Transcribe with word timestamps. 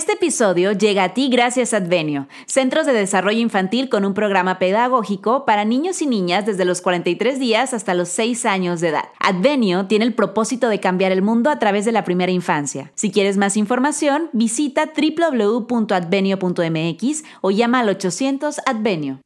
Este 0.00 0.14
episodio 0.14 0.72
llega 0.72 1.04
a 1.04 1.12
ti 1.12 1.28
gracias 1.28 1.74
a 1.74 1.76
Advenio, 1.76 2.26
Centros 2.46 2.86
de 2.86 2.94
Desarrollo 2.94 3.38
Infantil 3.38 3.90
con 3.90 4.06
un 4.06 4.14
programa 4.14 4.58
pedagógico 4.58 5.44
para 5.44 5.66
niños 5.66 6.00
y 6.00 6.06
niñas 6.06 6.46
desde 6.46 6.64
los 6.64 6.80
43 6.80 7.38
días 7.38 7.74
hasta 7.74 7.92
los 7.92 8.08
6 8.08 8.46
años 8.46 8.80
de 8.80 8.88
edad. 8.88 9.10
Advenio 9.18 9.88
tiene 9.88 10.06
el 10.06 10.14
propósito 10.14 10.70
de 10.70 10.80
cambiar 10.80 11.12
el 11.12 11.20
mundo 11.20 11.50
a 11.50 11.58
través 11.58 11.84
de 11.84 11.92
la 11.92 12.04
primera 12.04 12.32
infancia. 12.32 12.90
Si 12.94 13.10
quieres 13.10 13.36
más 13.36 13.58
información, 13.58 14.30
visita 14.32 14.90
www.advenio.mx 14.96 17.24
o 17.42 17.50
llama 17.50 17.80
al 17.80 17.90
800 17.90 18.60
Advenio. 18.64 19.20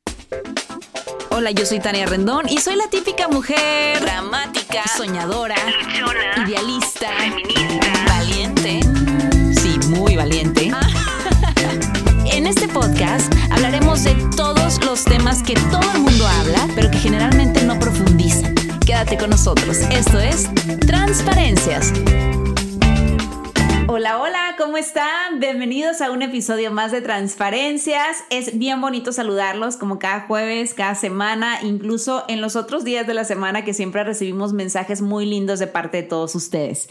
Hola, 1.31 1.53
yo 1.53 1.65
soy 1.67 1.79
Tania 1.79 2.07
Rendón 2.07 2.49
y 2.49 2.59
soy 2.59 2.75
la 2.75 2.91
típica 2.91 3.29
mujer 3.29 4.01
dramática, 4.01 4.83
soñadora, 4.97 5.55
idealista, 6.45 7.13
feminista, 7.13 8.14
muy 9.89 10.17
valiente. 10.17 10.71
En 12.27 12.47
este 12.49 12.67
podcast 12.67 13.33
hablaremos 13.51 14.03
de 14.03 14.15
todos 14.37 14.85
los 14.85 15.05
temas 15.05 15.43
que 15.43 15.55
todo 15.71 15.89
el 15.95 16.01
mundo 16.01 16.27
habla, 16.27 16.67
pero 16.75 16.91
que 16.91 16.99
generalmente 16.99 17.63
no 17.63 17.79
profundizan. 17.79 18.55
Quédate 18.85 19.17
con 19.17 19.31
nosotros. 19.31 19.79
Esto 19.93 20.19
es 20.19 20.49
Transparencias. 20.81 21.93
Hola, 23.87 24.19
hola, 24.19 24.57
¿cómo 24.59 24.77
están? 24.79 25.39
Bienvenidos 25.39 26.01
a 26.01 26.11
un 26.11 26.23
episodio 26.23 26.73
más 26.73 26.91
de 26.91 27.01
Transparencias. 27.01 28.25
Es 28.31 28.59
bien 28.59 28.81
bonito 28.81 29.13
saludarlos 29.13 29.77
como 29.77 30.01
cada 30.01 30.23
jueves, 30.23 30.75
cada 30.75 30.97
semana, 30.97 31.59
incluso 31.63 32.25
en 32.27 32.41
los 32.41 32.57
otros 32.57 32.83
días 32.83 33.07
de 33.07 33.15
la 33.15 33.25
semana 33.25 33.65
que 33.65 33.75
siempre 33.75 34.03
recibimos 34.03 34.53
mensajes 34.53 35.03
muy 35.03 35.27
lindos 35.27 35.61
de 35.61 35.69
parte 35.69 35.99
de 35.99 36.03
todos 36.03 36.35
ustedes. 36.35 36.89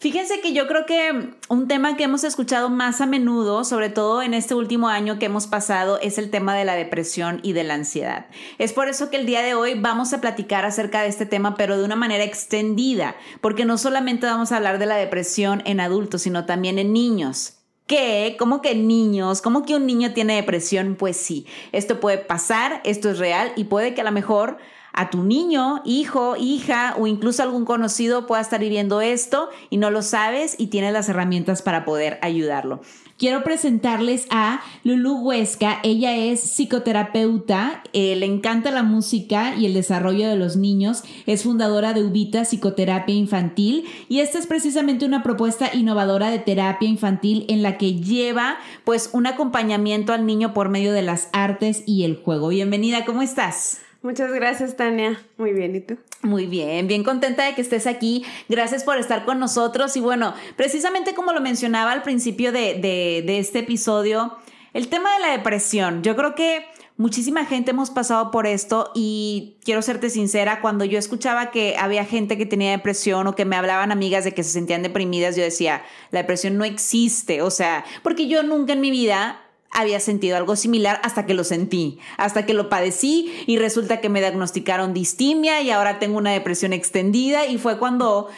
Fíjense 0.00 0.40
que 0.40 0.54
yo 0.54 0.66
creo 0.66 0.86
que 0.86 1.34
un 1.50 1.68
tema 1.68 1.94
que 1.94 2.04
hemos 2.04 2.24
escuchado 2.24 2.70
más 2.70 3.02
a 3.02 3.06
menudo, 3.06 3.64
sobre 3.64 3.90
todo 3.90 4.22
en 4.22 4.32
este 4.32 4.54
último 4.54 4.88
año 4.88 5.18
que 5.18 5.26
hemos 5.26 5.46
pasado, 5.46 6.00
es 6.00 6.16
el 6.16 6.30
tema 6.30 6.56
de 6.56 6.64
la 6.64 6.72
depresión 6.74 7.38
y 7.42 7.52
de 7.52 7.64
la 7.64 7.74
ansiedad. 7.74 8.24
Es 8.56 8.72
por 8.72 8.88
eso 8.88 9.10
que 9.10 9.18
el 9.18 9.26
día 9.26 9.42
de 9.42 9.52
hoy 9.52 9.78
vamos 9.78 10.14
a 10.14 10.22
platicar 10.22 10.64
acerca 10.64 11.02
de 11.02 11.08
este 11.08 11.26
tema, 11.26 11.54
pero 11.54 11.76
de 11.76 11.84
una 11.84 11.96
manera 11.96 12.24
extendida, 12.24 13.14
porque 13.42 13.66
no 13.66 13.76
solamente 13.76 14.24
vamos 14.24 14.52
a 14.52 14.56
hablar 14.56 14.78
de 14.78 14.86
la 14.86 14.96
depresión 14.96 15.62
en 15.66 15.80
adultos, 15.80 16.22
sino 16.22 16.46
también 16.46 16.78
en 16.78 16.94
niños. 16.94 17.58
¿Qué? 17.86 18.36
¿Cómo 18.38 18.62
que 18.62 18.74
niños? 18.74 19.42
¿Cómo 19.42 19.66
que 19.66 19.74
un 19.74 19.84
niño 19.84 20.14
tiene 20.14 20.36
depresión? 20.36 20.96
Pues 20.98 21.18
sí, 21.18 21.46
esto 21.72 22.00
puede 22.00 22.16
pasar, 22.16 22.80
esto 22.84 23.10
es 23.10 23.18
real 23.18 23.52
y 23.54 23.64
puede 23.64 23.92
que 23.92 24.00
a 24.00 24.04
lo 24.04 24.12
mejor 24.12 24.56
a 24.92 25.10
tu 25.10 25.22
niño, 25.22 25.82
hijo, 25.84 26.36
hija 26.36 26.94
o 26.98 27.06
incluso 27.06 27.42
algún 27.42 27.64
conocido 27.64 28.26
pueda 28.26 28.42
estar 28.42 28.60
viviendo 28.60 29.00
esto 29.00 29.48
y 29.70 29.76
no 29.76 29.90
lo 29.90 30.02
sabes 30.02 30.56
y 30.58 30.68
tienes 30.68 30.92
las 30.92 31.08
herramientas 31.08 31.62
para 31.62 31.84
poder 31.84 32.18
ayudarlo. 32.22 32.80
Quiero 33.20 33.44
presentarles 33.44 34.26
a 34.30 34.62
Lulu 34.82 35.18
Huesca. 35.18 35.78
Ella 35.82 36.16
es 36.16 36.40
psicoterapeuta, 36.40 37.82
eh, 37.92 38.16
le 38.16 38.24
encanta 38.24 38.70
la 38.70 38.82
música 38.82 39.54
y 39.56 39.66
el 39.66 39.74
desarrollo 39.74 40.26
de 40.26 40.36
los 40.36 40.56
niños. 40.56 41.02
Es 41.26 41.42
fundadora 41.42 41.92
de 41.92 42.02
Ubita 42.02 42.46
Psicoterapia 42.46 43.14
Infantil 43.14 43.84
y 44.08 44.20
esta 44.20 44.38
es 44.38 44.46
precisamente 44.46 45.04
una 45.04 45.22
propuesta 45.22 45.68
innovadora 45.74 46.30
de 46.30 46.38
terapia 46.38 46.88
infantil 46.88 47.44
en 47.48 47.62
la 47.62 47.76
que 47.76 47.96
lleva 47.96 48.56
pues 48.84 49.10
un 49.12 49.26
acompañamiento 49.26 50.14
al 50.14 50.24
niño 50.24 50.54
por 50.54 50.70
medio 50.70 50.94
de 50.94 51.02
las 51.02 51.28
artes 51.34 51.82
y 51.84 52.04
el 52.04 52.16
juego. 52.16 52.48
Bienvenida, 52.48 53.04
¿cómo 53.04 53.20
estás? 53.20 53.80
Muchas 54.02 54.32
gracias, 54.32 54.76
Tania. 54.76 55.20
Muy 55.36 55.52
bien, 55.52 55.76
¿y 55.76 55.80
tú? 55.80 55.98
Muy 56.22 56.46
bien, 56.46 56.88
bien 56.88 57.04
contenta 57.04 57.44
de 57.44 57.54
que 57.54 57.60
estés 57.60 57.86
aquí. 57.86 58.24
Gracias 58.48 58.82
por 58.82 58.96
estar 58.96 59.26
con 59.26 59.38
nosotros. 59.38 59.94
Y 59.94 60.00
bueno, 60.00 60.32
precisamente 60.56 61.14
como 61.14 61.32
lo 61.32 61.42
mencionaba 61.42 61.92
al 61.92 62.02
principio 62.02 62.50
de, 62.50 62.76
de, 62.76 63.38
este 63.38 63.58
episodio, 63.58 64.38
el 64.72 64.88
tema 64.88 65.12
de 65.14 65.20
la 65.20 65.32
depresión. 65.32 66.02
Yo 66.02 66.16
creo 66.16 66.34
que 66.34 66.64
muchísima 66.96 67.44
gente 67.44 67.72
hemos 67.72 67.90
pasado 67.90 68.30
por 68.30 68.46
esto 68.46 68.90
y 68.94 69.58
quiero 69.64 69.82
serte 69.82 70.08
sincera, 70.08 70.62
cuando 70.62 70.86
yo 70.86 70.98
escuchaba 70.98 71.50
que 71.50 71.76
había 71.78 72.06
gente 72.06 72.38
que 72.38 72.46
tenía 72.46 72.70
depresión 72.70 73.26
o 73.26 73.34
que 73.34 73.44
me 73.44 73.56
hablaban 73.56 73.92
amigas 73.92 74.24
de 74.24 74.32
que 74.32 74.44
se 74.44 74.50
sentían 74.50 74.82
deprimidas, 74.82 75.36
yo 75.36 75.42
decía, 75.42 75.82
la 76.10 76.20
depresión 76.20 76.56
no 76.56 76.64
existe. 76.64 77.42
O 77.42 77.50
sea, 77.50 77.84
porque 78.02 78.28
yo 78.28 78.42
nunca 78.42 78.72
en 78.72 78.80
mi 78.80 78.90
vida 78.90 79.42
había 79.70 80.00
sentido 80.00 80.36
algo 80.36 80.56
similar 80.56 81.00
hasta 81.04 81.26
que 81.26 81.34
lo 81.34 81.44
sentí, 81.44 81.98
hasta 82.16 82.44
que 82.44 82.54
lo 82.54 82.68
padecí 82.68 83.32
y 83.46 83.58
resulta 83.58 84.00
que 84.00 84.08
me 84.08 84.20
diagnosticaron 84.20 84.92
distimia 84.92 85.62
y 85.62 85.70
ahora 85.70 85.98
tengo 85.98 86.18
una 86.18 86.32
depresión 86.32 86.72
extendida 86.72 87.46
y 87.46 87.58
fue 87.58 87.78
cuando 87.78 88.28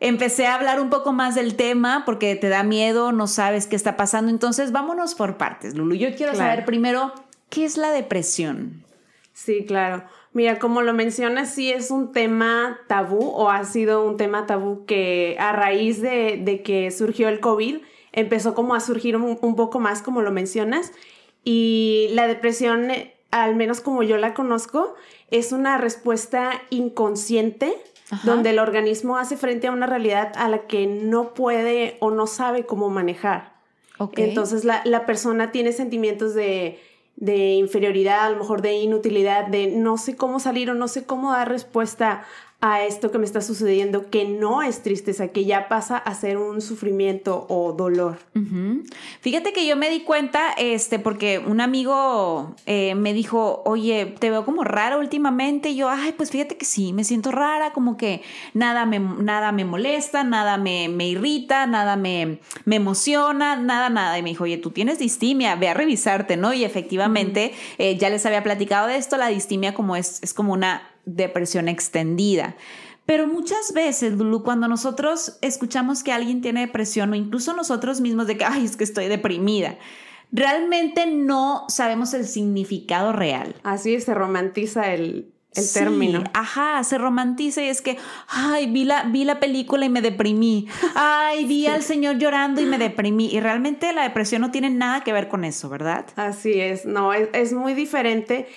empecé 0.00 0.46
a 0.46 0.54
hablar 0.54 0.80
un 0.80 0.90
poco 0.90 1.12
más 1.12 1.34
del 1.34 1.56
tema 1.56 2.02
porque 2.04 2.36
te 2.36 2.48
da 2.48 2.62
miedo, 2.62 3.12
no 3.12 3.26
sabes 3.26 3.66
qué 3.66 3.76
está 3.76 3.96
pasando. 3.96 4.30
Entonces, 4.30 4.72
vámonos 4.72 5.14
por 5.14 5.36
partes, 5.36 5.74
Lulu. 5.74 5.94
Yo 5.94 6.14
quiero 6.14 6.34
saber 6.34 6.64
primero, 6.64 7.12
¿qué 7.48 7.64
es 7.64 7.76
la 7.76 7.90
depresión? 7.90 8.84
Sí, 9.32 9.64
claro. 9.66 10.04
Mira, 10.32 10.58
como 10.58 10.82
lo 10.82 10.92
mencionas, 10.92 11.54
sí 11.54 11.70
es 11.72 11.90
un 11.90 12.12
tema 12.12 12.78
tabú 12.88 13.26
o 13.26 13.50
ha 13.50 13.64
sido 13.64 14.04
un 14.04 14.18
tema 14.18 14.46
tabú 14.46 14.84
que 14.84 15.36
a 15.38 15.52
raíz 15.52 16.02
de, 16.02 16.40
de 16.42 16.62
que 16.62 16.90
surgió 16.90 17.28
el 17.28 17.40
COVID, 17.40 17.78
empezó 18.16 18.54
como 18.54 18.74
a 18.74 18.80
surgir 18.80 19.14
un, 19.16 19.56
poco 19.56 19.78
más, 19.78 20.02
como 20.02 20.22
lo 20.22 20.32
mencionas, 20.32 20.90
y 21.44 22.08
la 22.12 22.26
depresión, 22.26 22.88
al 23.30 23.54
menos 23.54 23.80
como 23.80 24.02
yo 24.02 24.16
la 24.16 24.34
conozco, 24.34 24.94
es 25.30 25.52
una 25.52 25.78
respuesta 25.78 26.62
inconsciente 26.70 27.76
donde 28.22 28.50
el 28.50 28.58
organismo 28.58 29.18
hace 29.18 29.36
frente 29.36 29.66
a 29.66 29.72
una 29.72 29.86
realidad 29.86 30.32
a 30.36 30.48
la 30.48 30.66
que 30.66 30.86
no 30.86 31.34
puede 31.34 31.96
o 32.00 32.10
no 32.10 32.26
sabe 32.26 32.64
cómo 32.64 32.88
manejar. 32.88 33.54
Entonces 34.16 34.64
la, 34.64 34.82
la, 34.84 35.06
persona 35.06 35.52
tiene 35.52 35.72
sentimientos 35.72 36.34
de, 36.34 36.78
de, 37.16 37.54
inferioridad, 37.54 38.26
a 38.26 38.30
lo 38.30 38.38
mejor 38.38 38.62
de 38.62 38.74
inutilidad, 38.74 39.46
de 39.46 39.68
no 39.68 39.96
sé 39.96 40.16
cómo 40.16 40.38
salir 40.38 40.70
o 40.70 40.74
no 40.74 40.86
sé 40.86 41.06
cómo 41.06 41.32
dar 41.32 41.48
respuesta 41.48 42.24
a 42.66 42.84
esto 42.84 43.12
que 43.12 43.18
me 43.18 43.24
está 43.24 43.40
sucediendo, 43.42 44.10
que 44.10 44.24
no 44.24 44.60
es 44.60 44.82
tristeza, 44.82 45.28
que 45.28 45.44
ya 45.44 45.68
pasa 45.68 45.96
a 45.98 46.14
ser 46.14 46.36
un 46.36 46.60
sufrimiento 46.60 47.46
o 47.48 47.72
dolor. 47.72 48.18
Fíjate 49.20 49.52
que 49.52 49.68
yo 49.68 49.76
me 49.76 49.88
di 49.88 50.00
cuenta, 50.00 50.50
este, 50.58 50.98
porque 50.98 51.38
un 51.38 51.60
amigo 51.60 52.56
eh, 52.66 52.96
me 52.96 53.12
dijo, 53.12 53.62
oye, 53.64 54.16
te 54.18 54.30
veo 54.30 54.44
como 54.44 54.64
rara 54.64 54.98
últimamente. 54.98 55.70
Y 55.70 55.76
yo, 55.76 55.88
ay, 55.88 56.12
pues 56.16 56.32
fíjate 56.32 56.56
que 56.56 56.64
sí, 56.64 56.92
me 56.92 57.04
siento 57.04 57.30
rara, 57.30 57.72
como 57.72 57.96
que 57.96 58.22
nada 58.52 58.84
me, 58.84 58.98
nada 58.98 59.52
me 59.52 59.64
molesta, 59.64 60.24
nada 60.24 60.56
me, 60.56 60.88
me 60.88 61.06
irrita, 61.06 61.68
nada 61.68 61.94
me, 61.94 62.40
me, 62.64 62.76
emociona, 62.76 63.54
nada, 63.54 63.90
nada. 63.90 64.18
Y 64.18 64.24
me 64.24 64.30
dijo, 64.30 64.42
oye, 64.42 64.58
tú 64.58 64.72
tienes 64.72 64.98
distimia, 64.98 65.54
ve 65.54 65.68
a 65.68 65.74
revisarte, 65.74 66.36
¿no? 66.36 66.52
Y 66.52 66.64
efectivamente, 66.64 67.54
eh, 67.78 67.96
ya 67.96 68.10
les 68.10 68.26
había 68.26 68.42
platicado 68.42 68.88
de 68.88 68.96
esto, 68.96 69.16
la 69.16 69.28
distimia 69.28 69.72
como 69.72 69.94
es, 69.94 70.20
es 70.24 70.34
como 70.34 70.52
una 70.52 70.82
depresión 71.06 71.68
extendida. 71.68 72.56
Pero 73.06 73.28
muchas 73.28 73.72
veces, 73.72 74.14
Lulu, 74.14 74.42
cuando 74.42 74.66
nosotros 74.66 75.38
escuchamos 75.40 76.02
que 76.02 76.12
alguien 76.12 76.42
tiene 76.42 76.60
depresión 76.60 77.12
o 77.12 77.14
incluso 77.14 77.54
nosotros 77.54 78.00
mismos 78.00 78.26
de 78.26 78.36
que, 78.36 78.44
ay, 78.44 78.64
es 78.64 78.76
que 78.76 78.84
estoy 78.84 79.06
deprimida, 79.06 79.78
realmente 80.32 81.06
no 81.06 81.64
sabemos 81.68 82.12
el 82.14 82.26
significado 82.26 83.12
real. 83.12 83.54
Así 83.62 84.00
se 84.00 84.12
romantiza 84.12 84.92
el, 84.92 85.30
el 85.54 85.72
término. 85.72 86.24
Ajá, 86.34 86.82
se 86.82 86.98
romantiza 86.98 87.62
y 87.62 87.68
es 87.68 87.80
que, 87.80 87.96
ay, 88.28 88.70
vi 88.72 88.82
la, 88.82 89.04
vi 89.04 89.24
la 89.24 89.38
película 89.38 89.86
y 89.86 89.88
me 89.88 90.02
deprimí. 90.02 90.66
Ay, 90.96 91.44
vi 91.44 91.68
al 91.68 91.82
señor 91.82 92.18
llorando 92.18 92.60
y 92.60 92.66
me 92.66 92.76
deprimí. 92.76 93.32
Y 93.32 93.38
realmente 93.38 93.92
la 93.92 94.02
depresión 94.02 94.42
no 94.42 94.50
tiene 94.50 94.70
nada 94.70 95.04
que 95.04 95.12
ver 95.12 95.28
con 95.28 95.44
eso, 95.44 95.68
¿verdad? 95.68 96.06
Así 96.16 96.60
es, 96.60 96.84
no, 96.86 97.12
es, 97.12 97.28
es 97.32 97.52
muy 97.52 97.74
diferente 97.74 98.48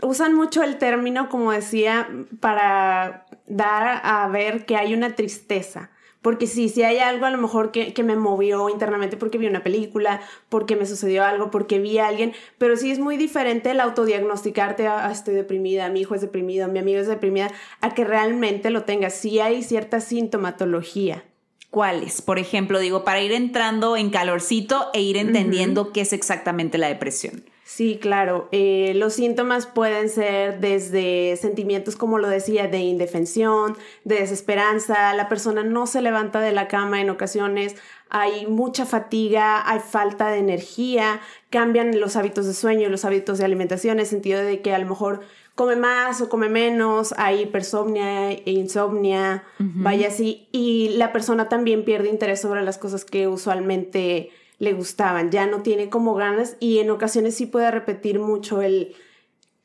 usan 0.00 0.34
mucho 0.34 0.62
el 0.62 0.78
término, 0.78 1.28
como 1.28 1.52
decía, 1.52 2.08
para 2.40 3.26
dar 3.46 4.00
a 4.02 4.26
ver 4.28 4.64
que 4.64 4.76
hay 4.76 4.94
una 4.94 5.14
tristeza. 5.14 5.90
Porque 6.22 6.46
sí, 6.46 6.68
si 6.68 6.84
hay 6.84 6.98
algo 6.98 7.26
a 7.26 7.30
lo 7.30 7.38
mejor 7.38 7.72
que, 7.72 7.92
me 8.04 8.14
movió 8.14 8.68
internamente 8.68 9.16
porque 9.16 9.38
vi 9.38 9.48
una 9.48 9.64
película, 9.64 10.20
porque 10.48 10.76
me 10.76 10.86
sucedió 10.86 11.24
algo, 11.24 11.50
porque 11.50 11.80
vi 11.80 11.98
a 11.98 12.06
alguien, 12.06 12.32
pero 12.58 12.76
sí 12.76 12.92
es 12.92 13.00
muy 13.00 13.16
diferente 13.16 13.72
el 13.72 13.80
autodiagnosticarte, 13.80 14.86
ah, 14.86 15.10
estoy 15.10 15.34
deprimida, 15.34 15.88
mi 15.88 16.02
hijo 16.02 16.14
es 16.14 16.20
deprimido, 16.20 16.68
mi 16.68 16.78
amigo 16.78 17.00
es 17.00 17.08
deprimida, 17.08 17.50
a 17.80 17.92
que 17.92 18.04
realmente 18.04 18.70
lo 18.70 18.84
tengas. 18.84 19.14
Sí 19.14 19.40
hay 19.40 19.64
cierta 19.64 20.00
sintomatología. 20.00 21.24
¿Cuáles? 21.70 22.22
Por 22.22 22.38
ejemplo, 22.38 22.78
digo, 22.78 23.02
para 23.02 23.20
ir 23.20 23.32
entrando 23.32 23.96
en 23.96 24.10
calorcito 24.10 24.90
e 24.92 25.00
ir 25.00 25.16
entendiendo 25.16 25.90
qué 25.90 26.02
es 26.02 26.12
exactamente 26.12 26.78
la 26.78 26.86
depresión. 26.86 27.44
Sí, 27.64 27.98
claro. 28.00 28.48
Eh, 28.50 28.92
los 28.96 29.14
síntomas 29.14 29.66
pueden 29.66 30.08
ser 30.08 30.60
desde 30.60 31.36
sentimientos, 31.36 31.96
como 31.96 32.18
lo 32.18 32.28
decía, 32.28 32.66
de 32.66 32.78
indefensión, 32.78 33.76
de 34.04 34.16
desesperanza, 34.16 35.14
la 35.14 35.28
persona 35.28 35.62
no 35.62 35.86
se 35.86 36.02
levanta 36.02 36.40
de 36.40 36.52
la 36.52 36.66
cama 36.68 37.00
en 37.00 37.08
ocasiones, 37.08 37.76
hay 38.10 38.46
mucha 38.46 38.84
fatiga, 38.84 39.66
hay 39.70 39.80
falta 39.80 40.28
de 40.28 40.38
energía, 40.38 41.20
cambian 41.50 41.98
los 41.98 42.16
hábitos 42.16 42.46
de 42.46 42.52
sueño 42.52 42.90
los 42.90 43.04
hábitos 43.04 43.38
de 43.38 43.46
alimentación, 43.46 43.94
en 43.94 44.00
el 44.00 44.06
sentido 44.06 44.42
de 44.42 44.60
que 44.60 44.74
a 44.74 44.78
lo 44.78 44.86
mejor 44.86 45.20
come 45.54 45.76
más 45.76 46.20
o 46.20 46.28
come 46.28 46.48
menos, 46.48 47.14
hay 47.16 47.42
hipersomnia 47.42 48.32
e 48.32 48.42
insomnia, 48.46 49.44
vaya 49.58 50.08
así, 50.08 50.48
y 50.50 50.90
la 50.96 51.12
persona 51.12 51.48
también 51.48 51.84
pierde 51.84 52.08
interés 52.08 52.40
sobre 52.40 52.62
las 52.62 52.76
cosas 52.76 53.04
que 53.04 53.28
usualmente 53.28 54.30
le 54.62 54.74
gustaban, 54.74 55.32
ya 55.32 55.44
no 55.46 55.62
tiene 55.62 55.90
como 55.90 56.14
ganas 56.14 56.56
y 56.60 56.78
en 56.78 56.88
ocasiones 56.90 57.34
sí 57.34 57.46
puede 57.46 57.72
repetir 57.72 58.20
mucho 58.20 58.62
el 58.62 58.94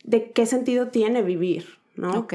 de 0.03 0.31
qué 0.31 0.47
sentido 0.47 0.87
tiene 0.87 1.21
vivir, 1.21 1.77
¿no? 1.95 2.17
Ok. 2.17 2.33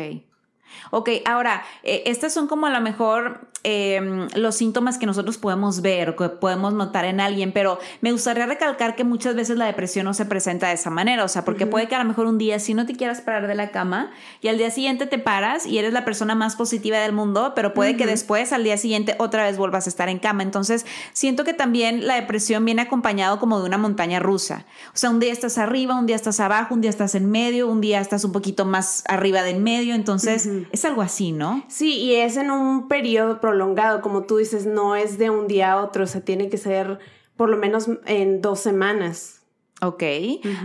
Ok, 0.92 1.08
ahora, 1.24 1.64
eh, 1.82 2.04
estas 2.06 2.32
son 2.32 2.46
como 2.46 2.66
a 2.66 2.70
lo 2.70 2.80
mejor 2.80 3.48
Em, 3.64 4.26
los 4.34 4.56
síntomas 4.56 4.98
que 4.98 5.06
nosotros 5.06 5.38
podemos 5.38 5.82
ver, 5.82 6.16
que 6.16 6.28
podemos 6.28 6.74
notar 6.74 7.04
en 7.04 7.20
alguien, 7.20 7.52
pero 7.52 7.78
me 8.00 8.10
gustaría 8.10 8.44
recalcar 8.44 8.96
que 8.96 9.04
muchas 9.04 9.36
veces 9.36 9.56
la 9.56 9.66
depresión 9.66 10.04
no 10.04 10.14
se 10.14 10.26
presenta 10.26 10.66
de 10.66 10.74
esa 10.74 10.90
manera, 10.90 11.22
o 11.22 11.28
sea, 11.28 11.44
porque 11.44 11.66
puede 11.66 11.86
que 11.86 11.94
a 11.94 11.98
lo 11.98 12.04
mejor 12.04 12.26
un 12.26 12.38
día 12.38 12.58
sí 12.58 12.74
no 12.74 12.86
te 12.86 12.96
quieras 12.96 13.20
parar 13.20 13.46
de 13.46 13.54
la 13.54 13.70
cama 13.70 14.10
y 14.40 14.48
al 14.48 14.58
día 14.58 14.72
siguiente 14.72 15.06
te 15.06 15.18
paras 15.18 15.64
y 15.64 15.78
eres 15.78 15.92
la 15.92 16.04
persona 16.04 16.34
más 16.34 16.56
positiva 16.56 16.98
del 16.98 17.12
mundo, 17.12 17.52
pero 17.54 17.72
puede 17.72 17.96
que 17.96 18.04
después 18.04 18.52
al 18.52 18.64
día 18.64 18.76
siguiente 18.76 19.14
otra 19.18 19.44
vez 19.44 19.56
vuelvas 19.56 19.86
a 19.86 19.90
estar 19.90 20.08
en 20.08 20.18
cama. 20.18 20.42
Entonces, 20.42 20.84
siento 21.12 21.44
que 21.44 21.54
también 21.54 22.06
la 22.08 22.16
depresión 22.16 22.64
viene 22.64 22.82
acompañado 22.82 23.38
como 23.38 23.60
de 23.60 23.66
una 23.66 23.78
montaña 23.78 24.18
rusa. 24.18 24.66
O 24.88 24.96
sea, 24.96 25.10
un 25.10 25.20
día 25.20 25.32
estás 25.32 25.58
arriba, 25.58 25.96
un 25.96 26.06
día 26.06 26.16
estás 26.16 26.40
abajo, 26.40 26.74
un 26.74 26.80
día 26.80 26.90
estás 26.90 27.14
en 27.14 27.30
medio, 27.30 27.68
un 27.68 27.80
día 27.80 28.00
estás 28.00 28.24
un 28.24 28.32
poquito 28.32 28.64
más 28.64 29.04
arriba 29.06 29.42
del 29.42 29.60
medio, 29.60 29.94
entonces 29.94 30.48
es 30.72 30.84
algo 30.84 31.02
así, 31.02 31.30
¿no? 31.30 31.64
Sí, 31.68 31.98
y 31.98 32.16
es 32.16 32.36
en 32.36 32.50
un 32.50 32.88
periodo 32.88 33.40
prolongado, 33.52 34.00
como 34.00 34.22
tú 34.22 34.38
dices, 34.38 34.64
no 34.64 34.96
es 34.96 35.18
de 35.18 35.28
un 35.28 35.46
día 35.46 35.72
a 35.72 35.82
otro, 35.84 36.04
o 36.04 36.06
sea, 36.06 36.22
tiene 36.22 36.48
que 36.48 36.56
ser 36.56 36.98
por 37.36 37.50
lo 37.50 37.58
menos 37.58 37.86
en 38.06 38.40
dos 38.40 38.60
semanas. 38.60 39.42
Ok. 39.82 40.02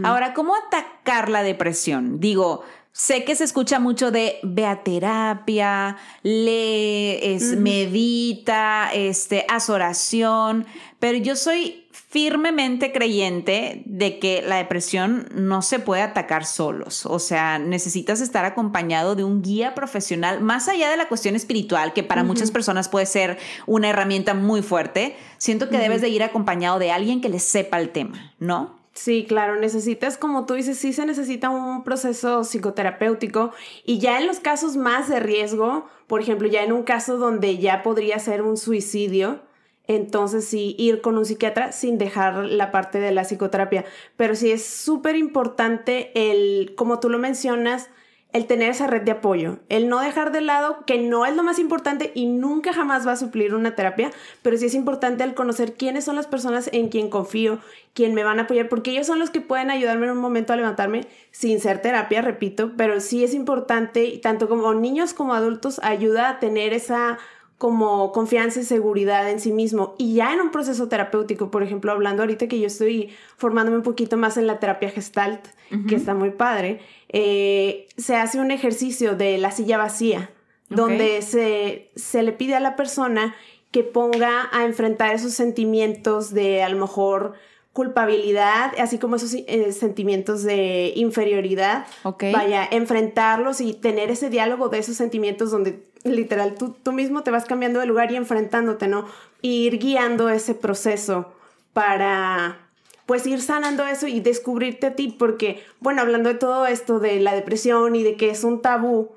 Ahora, 0.04 0.34
¿cómo 0.34 0.54
atacar 0.56 1.28
la 1.28 1.44
depresión? 1.44 2.22
Digo, 2.22 2.64
sé 2.94 3.26
que 3.26 3.36
se 3.36 3.44
escucha 3.44 3.80
mucho 3.80 4.10
de 4.10 4.40
ve 4.42 4.66
a 4.66 4.84
terapia, 4.84 5.98
lee, 6.24 7.38
medita, 7.58 8.90
este, 8.94 9.46
haz 9.50 9.70
oración, 9.70 10.66
pero 11.00 11.18
yo 11.18 11.36
soy 11.36 11.87
firmemente 12.18 12.92
creyente 12.92 13.84
de 13.86 14.18
que 14.18 14.42
la 14.42 14.56
depresión 14.56 15.28
no 15.36 15.62
se 15.62 15.78
puede 15.78 16.02
atacar 16.02 16.46
solos. 16.46 17.06
O 17.06 17.20
sea, 17.20 17.60
necesitas 17.60 18.22
estar 18.22 18.44
acompañado 18.44 19.14
de 19.14 19.24
un 19.24 19.44
guía 19.44 19.76
profesional, 19.76 20.42
más 20.42 20.68
allá 20.68 20.90
de 20.90 20.98
la 20.98 21.10
cuestión 21.10 21.36
espiritual, 21.36 21.94
que 21.94 22.02
para 22.02 22.24
muchas 22.24 22.50
personas 22.50 22.90
puede 22.90 23.06
ser 23.06 23.38
una 23.68 23.90
herramienta 23.90 24.34
muy 24.34 24.64
fuerte. 24.64 25.16
Siento 25.38 25.70
que 25.70 25.78
debes 25.78 26.02
de 26.02 26.10
ir 26.10 26.24
acompañado 26.24 26.80
de 26.80 26.92
alguien 26.92 27.22
que 27.22 27.30
le 27.30 27.38
sepa 27.38 27.80
el 27.80 27.90
tema, 27.90 28.34
¿no? 28.40 28.80
Sí, 28.94 29.26
claro, 29.28 29.60
necesitas, 29.60 30.18
como 30.18 30.48
tú 30.48 30.56
dices, 30.56 30.80
sí 30.80 30.94
se 30.94 31.06
necesita 31.06 31.52
un 31.52 31.84
proceso 31.84 32.44
psicoterapéutico 32.44 33.52
y 33.86 34.00
ya 34.00 34.20
en 34.20 34.26
los 34.26 34.40
casos 34.40 34.76
más 34.76 35.08
de 35.08 35.20
riesgo, 35.20 35.86
por 36.08 36.20
ejemplo, 36.20 36.48
ya 36.48 36.64
en 36.64 36.72
un 36.72 36.82
caso 36.82 37.18
donde 37.18 37.60
ya 37.60 37.84
podría 37.84 38.18
ser 38.18 38.42
un 38.42 38.58
suicidio, 38.58 39.42
entonces 39.88 40.46
sí 40.46 40.76
ir 40.78 41.02
con 41.02 41.18
un 41.18 41.26
psiquiatra 41.26 41.72
sin 41.72 41.98
dejar 41.98 42.46
la 42.46 42.72
parte 42.72 43.00
de 43.00 43.12
la 43.12 43.24
psicoterapia. 43.24 43.86
Pero 44.16 44.36
sí 44.36 44.52
es 44.52 44.66
súper 44.66 45.16
importante 45.16 46.12
el, 46.14 46.74
como 46.76 47.00
tú 47.00 47.10
lo 47.10 47.20
mencionas, 47.20 47.90
el 48.34 48.46
tener 48.46 48.70
esa 48.70 48.88
red 48.88 49.04
de 49.04 49.12
apoyo, 49.12 49.60
el 49.70 49.88
no 49.88 50.02
dejar 50.02 50.32
de 50.32 50.42
lado, 50.42 50.84
que 50.86 51.00
no 51.00 51.26
es 51.26 51.36
lo 51.36 51.44
más 51.44 51.60
importante 51.60 52.12
y 52.14 52.26
nunca 52.26 52.74
jamás 52.74 53.08
va 53.08 53.14
a 53.14 53.18
suplir 53.18 53.56
una 53.56 53.74
terapia, 53.74 54.12
pero 54.42 54.58
sí 54.58 54.66
es 54.66 54.76
importante 54.76 55.24
el 55.24 55.34
conocer 55.34 55.74
quiénes 55.74 56.04
son 56.04 56.18
las 56.18 56.28
personas 56.28 56.70
en 56.74 56.90
quien 56.90 57.10
confío, 57.10 57.60
quien 57.94 58.14
me 58.14 58.24
van 58.24 58.40
a 58.40 58.44
apoyar, 58.44 58.68
porque 58.68 58.92
ellos 58.92 59.08
son 59.08 59.20
los 59.20 59.30
que 59.30 59.42
pueden 59.42 59.72
ayudarme 59.72 60.08
en 60.08 60.12
un 60.12 60.18
momento 60.18 60.52
a 60.52 60.58
levantarme 60.58 61.08
sin 61.32 61.60
ser 61.62 61.82
terapia, 61.82 62.22
repito, 62.22 62.74
pero 62.76 63.00
sí 63.00 63.24
es 63.24 63.34
importante, 63.34 64.20
tanto 64.22 64.50
como 64.50 64.74
niños 64.74 65.14
como 65.14 65.34
adultos, 65.34 65.80
ayuda 65.82 66.30
a 66.30 66.40
tener 66.40 66.74
esa 66.74 67.18
como 67.58 68.12
confianza 68.12 68.60
y 68.60 68.64
seguridad 68.64 69.30
en 69.30 69.40
sí 69.40 69.52
mismo. 69.52 69.96
Y 69.98 70.16
ya 70.16 70.34
en 70.34 70.42
un 70.42 70.52
proceso 70.52 70.88
terapéutico, 70.88 71.50
por 71.50 71.64
ejemplo, 71.64 71.92
hablando 71.92 72.22
ahorita 72.24 72.48
que 72.48 72.60
yo 72.60 72.68
estoy 72.68 73.10
formándome 73.38 73.78
un 73.78 73.84
poquito 73.84 74.16
más 74.16 74.38
en 74.38 74.46
la 74.46 74.60
terapia 74.60 74.90
gestalt, 74.90 75.48
que 75.90 75.96
está 75.96 76.14
muy 76.14 76.30
padre, 76.30 76.80
eh, 77.10 77.88
se 77.98 78.16
hace 78.16 78.40
un 78.40 78.52
ejercicio 78.52 79.16
de 79.16 79.38
la 79.38 79.52
silla 79.52 79.78
vacía, 79.78 80.30
donde 80.70 81.22
se, 81.22 81.90
se 81.96 82.24
le 82.24 82.32
pide 82.32 82.56
a 82.56 82.60
la 82.60 82.76
persona 82.76 83.36
que 83.72 83.84
ponga 83.84 84.50
a 84.52 84.64
enfrentar 84.66 85.14
esos 85.14 85.34
sentimientos 85.34 86.34
de 86.34 86.64
a 86.64 86.70
lo 86.70 86.78
mejor 86.78 87.34
culpabilidad, 87.74 88.74
así 88.80 88.98
como 88.98 89.18
esos 89.18 89.36
eh, 89.36 89.72
sentimientos 89.72 90.42
de 90.42 90.94
inferioridad. 90.96 91.86
Vaya, 92.04 92.68
enfrentarlos 92.72 93.62
y 93.62 93.74
tener 93.76 94.10
ese 94.10 94.32
diálogo 94.32 94.70
de 94.70 94.80
esos 94.80 94.96
sentimientos 94.96 95.52
donde 95.52 95.84
literal 96.10 96.56
tú, 96.56 96.76
tú 96.84 96.92
mismo 96.92 97.24
te 97.24 97.32
vas 97.32 97.46
cambiando 97.46 97.80
de 97.80 97.86
lugar 97.86 98.12
y 98.12 98.16
enfrentándote, 98.16 98.88
¿no? 98.88 99.06
ir 99.42 99.80
guiando 99.80 100.30
ese 100.30 100.54
proceso 100.54 101.34
para 101.74 102.60
pues 103.06 103.26
ir 103.26 103.42
sanando 103.42 103.86
eso 103.86 104.08
y 104.08 104.20
descubrirte 104.20 104.88
a 104.88 104.96
ti, 104.96 105.16
porque, 105.18 105.64
bueno, 105.80 106.02
hablando 106.02 106.28
de 106.28 106.36
todo 106.36 106.66
esto 106.66 107.00
de 107.00 107.22
la 107.22 107.34
depresión 107.34 107.96
y 107.96 108.04
de 108.04 108.18
que 108.18 108.30
es 108.30 108.44
un 108.44 108.62
tabú, 108.62 109.12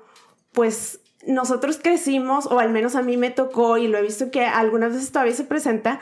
pues 0.53 1.01
nosotros 1.27 1.77
crecimos, 1.81 2.45
o 2.45 2.59
al 2.59 2.69
menos 2.69 2.95
a 2.95 3.01
mí 3.01 3.17
me 3.17 3.31
tocó, 3.31 3.77
y 3.77 3.87
lo 3.87 3.97
he 3.97 4.01
visto 4.01 4.31
que 4.31 4.45
algunas 4.45 4.93
veces 4.93 5.11
todavía 5.11 5.33
se 5.33 5.43
presenta, 5.43 5.99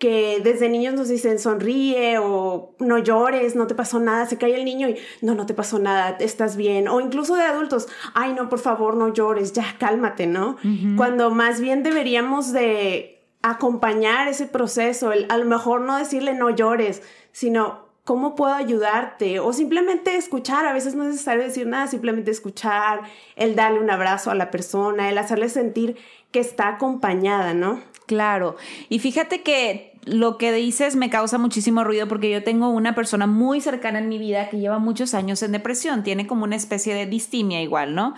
que 0.00 0.40
desde 0.42 0.70
niños 0.70 0.94
nos 0.94 1.08
dicen 1.08 1.38
sonríe 1.38 2.18
o 2.18 2.74
no 2.78 2.98
llores, 2.98 3.54
no 3.54 3.66
te 3.66 3.74
pasó 3.74 4.00
nada, 4.00 4.24
se 4.24 4.38
cae 4.38 4.54
el 4.54 4.64
niño 4.64 4.88
y 4.88 4.96
no, 5.20 5.34
no 5.34 5.44
te 5.44 5.52
pasó 5.52 5.78
nada, 5.78 6.16
estás 6.20 6.56
bien. 6.56 6.88
O 6.88 7.02
incluso 7.02 7.36
de 7.36 7.42
adultos, 7.42 7.86
ay 8.14 8.32
no, 8.32 8.48
por 8.48 8.60
favor, 8.60 8.96
no 8.96 9.12
llores, 9.12 9.52
ya 9.52 9.76
cálmate, 9.78 10.26
¿no? 10.26 10.56
Cuando 10.96 11.30
más 11.30 11.60
bien 11.60 11.82
deberíamos 11.82 12.50
de 12.52 13.26
acompañar 13.42 14.26
ese 14.26 14.46
proceso, 14.46 15.10
a 15.10 15.36
lo 15.36 15.44
mejor 15.44 15.82
no 15.82 15.98
decirle 15.98 16.34
no 16.34 16.48
llores, 16.48 17.02
sino 17.32 17.90
cómo 18.04 18.34
puedo 18.34 18.54
ayudarte 18.54 19.38
o 19.38 19.52
simplemente 19.52 20.16
escuchar, 20.16 20.64
a 20.64 20.72
veces 20.72 20.94
no 20.94 21.04
es 21.04 21.10
necesario 21.10 21.42
decir 21.42 21.66
nada, 21.66 21.86
simplemente 21.88 22.30
escuchar, 22.30 23.02
el 23.36 23.54
darle 23.54 23.80
un 23.80 23.90
abrazo 23.90 24.30
a 24.30 24.34
la 24.34 24.50
persona, 24.50 25.10
el 25.10 25.18
hacerle 25.18 25.50
sentir 25.50 25.98
que 26.32 26.40
está 26.40 26.68
acompañada, 26.68 27.52
¿no? 27.52 27.82
Claro, 28.06 28.56
y 28.88 28.98
fíjate 28.98 29.42
que 29.42 29.89
lo 30.04 30.38
que 30.38 30.52
dices 30.52 30.96
me 30.96 31.10
causa 31.10 31.38
muchísimo 31.38 31.84
ruido 31.84 32.08
porque 32.08 32.30
yo 32.30 32.42
tengo 32.42 32.68
una 32.70 32.94
persona 32.94 33.26
muy 33.26 33.60
cercana 33.60 33.98
en 33.98 34.08
mi 34.08 34.18
vida 34.18 34.48
que 34.48 34.58
lleva 34.58 34.78
muchos 34.78 35.14
años 35.14 35.42
en 35.42 35.52
depresión, 35.52 36.02
tiene 36.02 36.26
como 36.26 36.44
una 36.44 36.56
especie 36.56 36.94
de 36.94 37.06
distimia 37.06 37.62
igual, 37.62 37.94
¿no? 37.94 38.14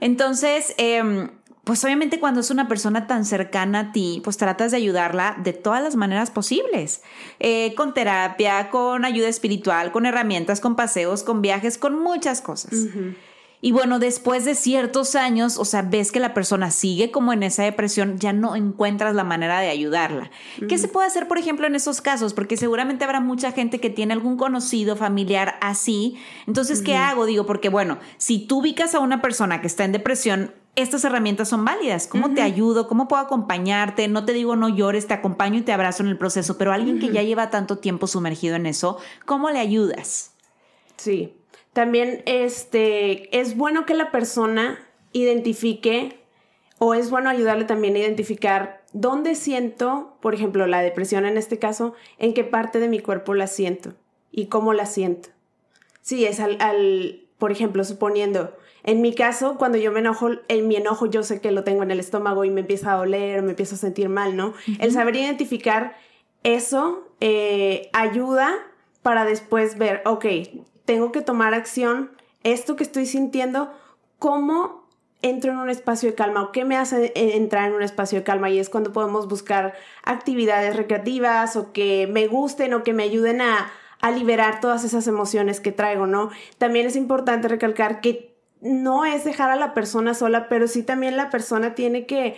Entonces, 0.00 0.74
em, 0.78 1.28
pues 1.64 1.84
obviamente 1.84 2.20
cuando 2.20 2.40
es 2.40 2.50
una 2.50 2.68
persona 2.68 3.08
tan 3.08 3.24
cercana 3.24 3.80
a 3.80 3.92
ti, 3.92 4.20
pues 4.22 4.36
tratas 4.36 4.70
de 4.70 4.76
ayudarla 4.76 5.36
de 5.42 5.52
todas 5.52 5.82
las 5.82 5.96
maneras 5.96 6.30
posibles, 6.30 7.02
eh, 7.40 7.74
con 7.74 7.92
terapia, 7.92 8.70
con 8.70 9.04
ayuda 9.04 9.28
espiritual, 9.28 9.90
con 9.90 10.06
herramientas, 10.06 10.60
con 10.60 10.76
paseos, 10.76 11.24
con 11.24 11.42
viajes, 11.42 11.76
con 11.76 11.98
muchas 12.00 12.40
cosas. 12.40 12.86
Y 13.60 13.72
bueno, 13.72 13.98
después 13.98 14.44
de 14.44 14.54
ciertos 14.54 15.14
años, 15.14 15.58
o 15.58 15.64
sea, 15.64 15.82
ves 15.82 16.12
que 16.12 16.20
la 16.20 16.34
persona 16.34 16.70
sigue 16.70 17.10
como 17.10 17.32
en 17.32 17.42
esa 17.42 17.62
depresión, 17.62 18.18
ya 18.18 18.32
no 18.32 18.54
encuentras 18.54 19.14
la 19.14 19.24
manera 19.24 19.60
de 19.60 19.70
ayudarla. 19.70 20.30
¿Qué 20.68 20.78
se 20.78 20.88
puede 20.88 21.06
hacer, 21.06 21.26
por 21.26 21.38
ejemplo, 21.38 21.66
en 21.66 21.74
esos 21.74 22.00
casos? 22.00 22.34
Porque 22.34 22.56
seguramente 22.56 23.04
habrá 23.04 23.20
mucha 23.20 23.52
gente 23.52 23.80
que 23.80 23.90
tiene 23.90 24.12
algún 24.12 24.36
conocido 24.36 24.96
familiar 24.96 25.56
así. 25.60 26.16
Entonces, 26.46 26.82
¿qué 26.82 26.96
hago? 26.96 27.26
Digo, 27.26 27.46
porque 27.46 27.68
bueno, 27.68 27.98
si 28.18 28.46
tú 28.46 28.58
ubicas 28.58 28.94
a 28.94 29.00
una 29.00 29.22
persona 29.22 29.60
que 29.60 29.66
está 29.66 29.84
en 29.84 29.92
depresión, 29.92 30.52
estas 30.76 31.04
herramientas 31.04 31.48
son 31.48 31.64
válidas. 31.64 32.06
¿Cómo 32.06 32.34
te 32.34 32.42
ayudo? 32.42 32.86
¿Cómo 32.86 33.08
puedo 33.08 33.22
acompañarte? 33.22 34.08
No 34.08 34.26
te 34.26 34.34
digo 34.34 34.56
no 34.56 34.68
llores, 34.68 35.06
te 35.06 35.14
acompaño 35.14 35.58
y 35.58 35.62
te 35.62 35.72
abrazo 35.72 36.02
en 36.02 36.10
el 36.10 36.18
proceso, 36.18 36.58
pero 36.58 36.72
alguien 36.72 36.98
que 36.98 37.10
ya 37.10 37.22
lleva 37.22 37.48
tanto 37.48 37.78
tiempo 37.78 38.06
sumergido 38.06 38.56
en 38.56 38.66
eso, 38.66 38.98
¿cómo 39.24 39.50
le 39.50 39.58
ayudas? 39.58 40.32
Sí, 40.98 41.34
también 41.76 42.22
este, 42.24 43.38
es 43.38 43.54
bueno 43.54 43.84
que 43.84 43.92
la 43.92 44.10
persona 44.10 44.78
identifique 45.12 46.18
o 46.78 46.94
es 46.94 47.10
bueno 47.10 47.28
ayudarle 47.28 47.66
también 47.66 47.96
a 47.96 47.98
identificar 47.98 48.82
dónde 48.94 49.34
siento, 49.34 50.16
por 50.22 50.34
ejemplo, 50.34 50.66
la 50.66 50.80
depresión 50.80 51.26
en 51.26 51.36
este 51.36 51.58
caso, 51.58 51.92
en 52.16 52.32
qué 52.32 52.44
parte 52.44 52.80
de 52.80 52.88
mi 52.88 53.00
cuerpo 53.00 53.34
la 53.34 53.46
siento 53.46 53.92
y 54.32 54.46
cómo 54.46 54.72
la 54.72 54.86
siento. 54.86 55.28
Sí, 56.00 56.24
es 56.24 56.40
al, 56.40 57.26
por 57.36 57.52
ejemplo, 57.52 57.84
suponiendo, 57.84 58.56
en 58.82 59.02
mi 59.02 59.14
caso, 59.14 59.58
cuando 59.58 59.76
yo 59.76 59.92
me 59.92 59.98
enojo, 59.98 60.30
en 60.48 60.68
mi 60.68 60.76
enojo 60.76 61.04
yo 61.04 61.22
sé 61.24 61.42
que 61.42 61.52
lo 61.52 61.62
tengo 61.62 61.82
en 61.82 61.90
el 61.90 62.00
estómago 62.00 62.46
y 62.46 62.50
me 62.50 62.62
empieza 62.62 62.94
a 62.94 62.96
doler, 62.96 63.42
me 63.42 63.50
empiezo 63.50 63.74
a 63.74 63.78
sentir 63.78 64.08
mal, 64.08 64.34
¿no? 64.34 64.54
El 64.78 64.92
saber 64.92 65.16
identificar 65.16 65.94
eso 66.42 67.06
eh, 67.20 67.90
ayuda 67.92 68.54
para 69.02 69.26
después 69.26 69.76
ver, 69.76 70.00
ok, 70.06 70.24
tengo 70.86 71.12
que 71.12 71.20
tomar 71.20 71.52
acción, 71.52 72.12
esto 72.42 72.76
que 72.76 72.84
estoy 72.84 73.04
sintiendo, 73.04 73.70
¿cómo 74.18 74.88
entro 75.20 75.52
en 75.52 75.58
un 75.58 75.68
espacio 75.68 76.10
de 76.10 76.14
calma 76.14 76.42
o 76.42 76.52
qué 76.52 76.64
me 76.64 76.76
hace 76.76 77.12
entrar 77.14 77.68
en 77.68 77.74
un 77.74 77.82
espacio 77.82 78.18
de 78.18 78.24
calma? 78.24 78.48
Y 78.48 78.58
es 78.58 78.70
cuando 78.70 78.92
podemos 78.92 79.28
buscar 79.28 79.74
actividades 80.04 80.74
recreativas 80.76 81.56
o 81.56 81.72
que 81.72 82.06
me 82.06 82.28
gusten 82.28 82.72
o 82.72 82.82
que 82.82 82.94
me 82.94 83.02
ayuden 83.02 83.40
a, 83.40 83.70
a 84.00 84.10
liberar 84.12 84.60
todas 84.60 84.84
esas 84.84 85.06
emociones 85.06 85.60
que 85.60 85.72
traigo, 85.72 86.06
¿no? 86.06 86.30
También 86.58 86.86
es 86.86 86.96
importante 86.96 87.48
recalcar 87.48 88.00
que 88.00 88.36
no 88.60 89.04
es 89.04 89.24
dejar 89.24 89.50
a 89.50 89.56
la 89.56 89.74
persona 89.74 90.14
sola, 90.14 90.48
pero 90.48 90.68
sí 90.68 90.82
también 90.82 91.16
la 91.16 91.30
persona 91.30 91.74
tiene 91.74 92.06
que 92.06 92.36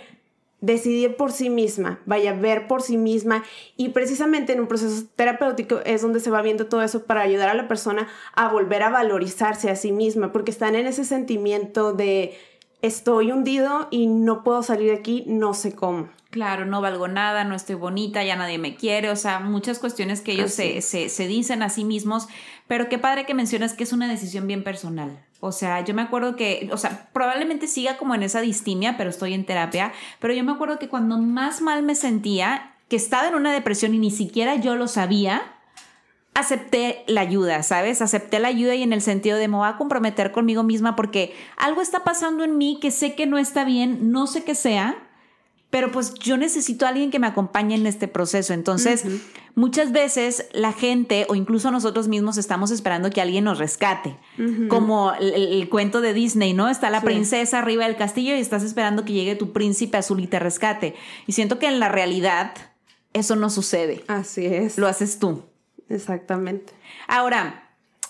decidir 0.60 1.16
por 1.16 1.30
sí 1.30 1.50
misma, 1.50 2.00
vaya 2.04 2.32
a 2.32 2.34
ver 2.34 2.66
por 2.66 2.82
sí 2.82 2.96
misma 2.96 3.44
y 3.76 3.90
precisamente 3.90 4.52
en 4.52 4.60
un 4.60 4.66
proceso 4.66 5.06
terapéutico 5.14 5.80
es 5.84 6.02
donde 6.02 6.20
se 6.20 6.30
va 6.30 6.42
viendo 6.42 6.66
todo 6.66 6.82
eso 6.82 7.04
para 7.04 7.20
ayudar 7.20 7.48
a 7.48 7.54
la 7.54 7.68
persona 7.68 8.08
a 8.34 8.48
volver 8.48 8.82
a 8.82 8.90
valorizarse 8.90 9.70
a 9.70 9.76
sí 9.76 9.92
misma, 9.92 10.32
porque 10.32 10.50
están 10.50 10.74
en 10.74 10.86
ese 10.86 11.04
sentimiento 11.04 11.92
de 11.92 12.36
estoy 12.82 13.32
hundido 13.32 13.88
y 13.90 14.06
no 14.06 14.42
puedo 14.42 14.62
salir 14.62 14.90
de 14.90 14.98
aquí, 14.98 15.24
no 15.26 15.54
sé 15.54 15.74
cómo. 15.74 16.08
Claro, 16.30 16.66
no 16.66 16.82
valgo 16.82 17.08
nada, 17.08 17.44
no 17.44 17.54
estoy 17.54 17.74
bonita, 17.74 18.22
ya 18.22 18.36
nadie 18.36 18.58
me 18.58 18.76
quiere, 18.76 19.10
o 19.10 19.16
sea, 19.16 19.40
muchas 19.40 19.78
cuestiones 19.78 20.20
que 20.20 20.32
ellos 20.32 20.52
se, 20.52 20.82
se, 20.82 21.08
se, 21.08 21.26
dicen 21.26 21.62
a 21.62 21.70
sí 21.70 21.84
mismos, 21.84 22.28
pero 22.66 22.90
qué 22.90 22.98
padre 22.98 23.24
que 23.24 23.32
mencionas 23.32 23.72
que 23.72 23.84
es 23.84 23.94
una 23.94 24.08
decisión 24.08 24.46
bien 24.46 24.62
personal. 24.62 25.24
O 25.40 25.52
sea, 25.52 25.84
yo 25.84 25.94
me 25.94 26.02
acuerdo 26.02 26.34
que, 26.34 26.68
o 26.72 26.76
sea, 26.76 27.08
probablemente 27.12 27.68
siga 27.68 27.96
como 27.96 28.14
en 28.14 28.24
esa 28.24 28.40
distimia, 28.40 28.96
pero 28.96 29.10
estoy 29.10 29.34
en 29.34 29.44
terapia, 29.44 29.92
pero 30.18 30.34
yo 30.34 30.42
me 30.42 30.52
acuerdo 30.52 30.78
que 30.78 30.88
cuando 30.88 31.18
más 31.18 31.60
mal 31.60 31.82
me 31.82 31.94
sentía, 31.94 32.74
que 32.88 32.96
estaba 32.96 33.28
en 33.28 33.34
una 33.34 33.52
depresión 33.52 33.94
y 33.94 33.98
ni 33.98 34.10
siquiera 34.10 34.56
yo 34.56 34.74
lo 34.74 34.88
sabía, 34.88 35.42
acepté 36.34 37.04
la 37.06 37.20
ayuda, 37.20 37.62
¿sabes? 37.62 38.00
Acepté 38.02 38.38
la 38.38 38.48
ayuda 38.48 38.74
y 38.74 38.82
en 38.82 38.92
el 38.92 39.02
sentido 39.02 39.38
de 39.38 39.48
me 39.48 39.56
voy 39.56 39.68
a 39.68 39.76
comprometer 39.76 40.32
conmigo 40.32 40.62
misma 40.62 40.96
porque 40.96 41.34
algo 41.56 41.82
está 41.82 42.04
pasando 42.04 42.44
en 42.44 42.56
mí 42.56 42.78
que 42.80 42.90
sé 42.90 43.14
que 43.14 43.26
no 43.26 43.38
está 43.38 43.64
bien, 43.64 44.10
no 44.12 44.26
sé 44.26 44.44
qué 44.44 44.54
sea, 44.54 45.07
pero 45.70 45.92
pues 45.92 46.14
yo 46.14 46.36
necesito 46.36 46.86
a 46.86 46.88
alguien 46.88 47.10
que 47.10 47.18
me 47.18 47.26
acompañe 47.26 47.74
en 47.74 47.86
este 47.86 48.08
proceso. 48.08 48.54
Entonces, 48.54 49.04
muchas 49.54 49.92
veces 49.92 50.46
la 50.52 50.72
gente 50.72 51.26
o 51.28 51.34
incluso 51.34 51.70
nosotros 51.70 52.08
mismos 52.08 52.38
estamos 52.38 52.70
esperando 52.70 53.10
que 53.10 53.20
alguien 53.20 53.44
nos 53.44 53.58
rescate, 53.58 54.16
como 54.68 55.12
el, 55.12 55.68
cuento 55.68 56.00
de 56.00 56.14
Disney, 56.14 56.54
¿no? 56.54 56.70
Está 56.70 56.88
la 56.88 57.02
princesa 57.02 57.58
arriba 57.58 57.84
del 57.84 57.96
castillo 57.96 58.34
y 58.34 58.40
estás 58.40 58.62
esperando 58.62 59.04
que 59.04 59.12
llegue 59.12 59.36
tu 59.36 59.52
príncipe 59.52 59.98
azul 59.98 60.20
y 60.20 60.26
te 60.26 60.38
rescate. 60.38 60.94
Y 61.26 61.32
siento 61.32 61.58
que 61.58 61.66
en 61.66 61.80
la 61.80 61.90
realidad 61.90 62.52
eso 63.12 63.36
no 63.36 63.50
sucede. 63.50 64.04
Así 64.08 64.46
es. 64.46 64.78
Lo 64.78 64.86
haces 64.86 65.18
tú. 65.18 65.42
Exactamente. 65.90 66.72
Ahora, 67.08 67.67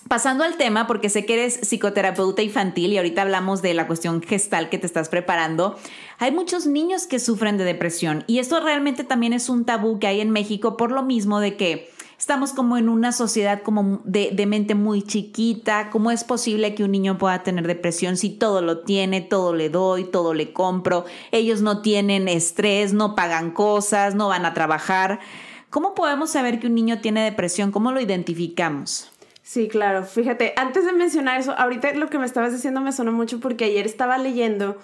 Pasando 0.09 0.43
al 0.43 0.57
tema, 0.57 0.87
porque 0.87 1.11
sé 1.11 1.27
que 1.27 1.35
eres 1.35 1.59
psicoterapeuta 1.63 2.41
infantil 2.41 2.95
y 2.95 2.97
ahorita 2.97 3.21
hablamos 3.21 3.61
de 3.61 3.75
la 3.75 3.87
cuestión 3.87 4.23
gestal 4.23 4.71
que 4.71 4.79
te 4.79 4.87
estás 4.87 5.11
preparando, 5.11 5.77
hay 6.19 6.33
muchos 6.33 6.67
niños 6.67 7.07
que 7.07 7.19
sufren 7.19 7.59
de 7.59 7.65
depresión 7.65 8.25
y 8.27 8.39
esto 8.39 8.59
realmente 8.61 9.05
también 9.05 9.35
es 9.35 9.51
un 9.51 9.67
tabú 9.67 9.99
que 9.99 10.07
hay 10.07 10.23
en 10.23 10.31
México 10.31 10.79
por 10.79 10.93
lo 10.93 11.03
mismo 11.03 11.41
de 11.41 11.59
que 11.59 11.91
estamos 12.19 12.55
como 12.55 12.79
en 12.79 12.89
una 12.89 13.13
sociedad 13.13 13.63
como 13.63 14.01
de, 14.05 14.31
de, 14.33 14.47
mente 14.47 14.75
muy 14.75 15.03
chiquita. 15.03 15.91
¿Cómo 15.91 16.11
es 16.11 16.25
posible 16.25 16.75
que 16.75 16.85
un 16.85 16.93
niño 16.93 17.19
pueda 17.19 17.43
tener 17.43 17.67
depresión 17.67 18.17
si 18.17 18.31
todo 18.31 18.63
lo 18.63 18.81
tiene, 18.85 19.21
todo 19.21 19.55
le 19.55 19.69
doy, 19.69 20.05
todo 20.05 20.33
le 20.33 20.55
compro? 20.55 21.05
Ellos 21.33 21.61
no 21.61 21.83
tienen 21.83 22.29
estrés, 22.29 22.95
no 22.95 23.15
pagan 23.15 23.51
cosas, 23.51 24.15
no 24.15 24.29
van 24.29 24.47
a 24.47 24.55
trabajar. 24.55 25.21
¿Cómo 25.69 25.95
podemos 25.95 26.31
saber 26.31 26.61
que 26.61 26.67
un 26.67 26.75
niño 26.75 27.03
tiene 27.03 27.23
depresión? 27.23 27.73
¿Cómo 27.73 27.93
lo 27.93 28.01
identificamos? 28.01 29.11
Sí, 29.49 29.67
claro. 29.67 30.05
Fíjate, 30.05 30.53
antes 30.57 30.85
de 30.85 30.93
mencionar 30.93 31.41
eso, 31.41 31.53
ahorita 31.53 31.95
lo 31.95 32.11
que 32.11 32.19
me 32.19 32.27
estabas 32.27 32.53
diciendo 32.53 32.83
me 32.83 32.93
sonó 32.93 33.13
mucho 33.13 33.41
porque 33.41 33.65
ayer 33.65 33.87
estaba 33.87 34.19
leyendo, 34.19 34.77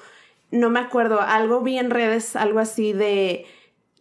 no 0.51 0.71
me 0.71 0.81
acuerdo, 0.81 1.21
algo 1.21 1.61
vi 1.61 1.77
en 1.77 1.91
redes, 1.91 2.35
algo 2.35 2.61
así 2.61 2.95
de, 2.95 3.45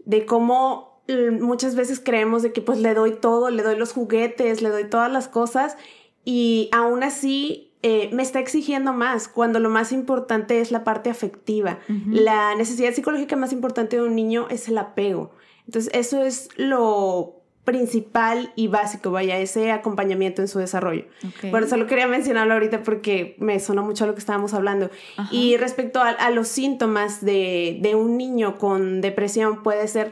de 0.06 0.26
cómo 0.26 1.04
muchas 1.42 1.76
veces 1.76 2.00
creemos 2.00 2.44
de 2.44 2.54
que 2.54 2.62
pues 2.62 2.80
le 2.80 2.94
doy 2.94 3.12
todo, 3.12 3.50
le 3.50 3.62
doy 3.62 3.76
los 3.76 3.92
juguetes, 3.92 4.62
le 4.62 4.70
doy 4.70 4.86
todas 4.86 5.12
las 5.12 5.28
cosas 5.28 5.76
y 6.24 6.70
aún 6.72 7.04
así 7.04 7.74
eh, 7.82 8.10
me 8.14 8.24
está 8.24 8.40
exigiendo 8.40 8.94
más, 8.94 9.28
cuando 9.28 9.60
lo 9.60 9.70
más 9.70 9.92
importante 9.92 10.62
es 10.62 10.72
la 10.72 10.86
parte 10.86 11.10
afectiva. 11.10 11.80
La 12.10 12.56
necesidad 12.56 12.94
psicológica 12.94 13.36
más 13.36 13.52
importante 13.52 13.98
de 13.98 14.04
un 14.04 14.16
niño 14.16 14.48
es 14.50 14.70
el 14.70 14.78
apego. 14.78 15.32
Entonces, 15.66 15.92
eso 15.94 16.24
es 16.24 16.48
lo 16.56 17.43
principal 17.64 18.52
y 18.56 18.68
básico, 18.68 19.12
vaya, 19.12 19.38
ese 19.38 19.72
acompañamiento 19.72 20.42
en 20.42 20.48
su 20.48 20.60
desarrollo. 20.60 21.06
Por 21.50 21.64
eso 21.64 21.78
lo 21.78 21.88
quería 21.88 22.08
mencionarlo 22.08 22.54
ahorita 22.54 22.84
porque 22.84 23.36
me 23.40 23.60
sonó 23.60 23.84
mucho 23.84 24.06
lo 24.06 24.14
que 24.14 24.20
estábamos 24.20 24.54
hablando. 24.54 24.90
Y 25.32 25.56
respecto 25.58 26.02
a, 26.02 26.30
los 26.32 26.48
síntomas 26.50 27.24
de, 27.24 27.80
de, 27.82 27.96
un 27.96 28.18
niño 28.18 28.58
con 28.58 29.00
depresión, 29.00 29.64
puede 29.64 29.88
ser, 29.88 30.12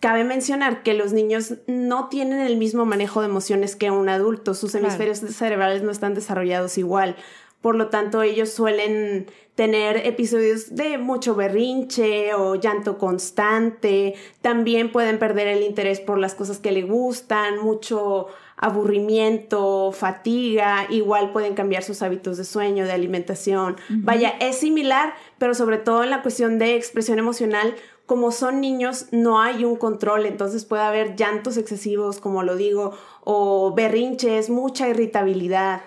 cabe 0.00 0.24
mencionar 0.24 0.82
que 0.82 0.94
los 0.94 1.12
niños 1.12 1.54
no 1.66 2.08
tienen 2.08 2.40
el 2.40 2.56
mismo 2.56 2.86
manejo 2.86 3.20
de 3.20 3.26
emociones 3.26 3.76
que 3.76 3.90
un 3.90 4.08
adulto, 4.08 4.54
sus 4.54 4.74
hemisferios 4.74 5.18
cerebrales 5.18 5.82
no 5.82 5.90
están 5.90 6.14
desarrollados 6.14 6.78
igual. 6.78 7.16
Por 7.60 7.74
lo 7.74 7.88
tanto, 7.88 8.22
ellos 8.22 8.50
suelen 8.50 9.26
tener 9.54 10.06
episodios 10.06 10.76
de 10.76 10.98
mucho 10.98 11.34
berrinche 11.34 12.32
o 12.34 12.54
llanto 12.54 12.96
constante. 12.96 14.14
También 14.40 14.92
pueden 14.92 15.18
perder 15.18 15.48
el 15.48 15.64
interés 15.64 15.98
por 15.98 16.18
las 16.18 16.36
cosas 16.36 16.58
que 16.58 16.70
le 16.70 16.82
gustan, 16.82 17.58
mucho 17.58 18.28
aburrimiento, 18.56 19.90
fatiga, 19.92 20.86
igual 20.90 21.32
pueden 21.32 21.54
cambiar 21.54 21.82
sus 21.82 22.02
hábitos 22.02 22.36
de 22.36 22.44
sueño, 22.44 22.84
de 22.84 22.92
alimentación. 22.92 23.76
Vaya, 23.88 24.30
es 24.40 24.58
similar, 24.58 25.14
pero 25.38 25.54
sobre 25.54 25.78
todo 25.78 26.04
en 26.04 26.10
la 26.10 26.22
cuestión 26.22 26.58
de 26.58 26.76
expresión 26.76 27.18
emocional, 27.18 27.74
como 28.06 28.30
son 28.30 28.60
niños, 28.60 29.06
no 29.10 29.40
hay 29.40 29.64
un 29.64 29.76
control, 29.76 30.24
entonces 30.26 30.64
puede 30.64 30.82
haber 30.82 31.14
llantos 31.14 31.56
excesivos, 31.56 32.20
como 32.20 32.42
lo 32.42 32.56
digo, 32.56 32.94
o 33.22 33.74
berrinches, 33.74 34.50
mucha 34.50 34.88
irritabilidad. 34.88 35.82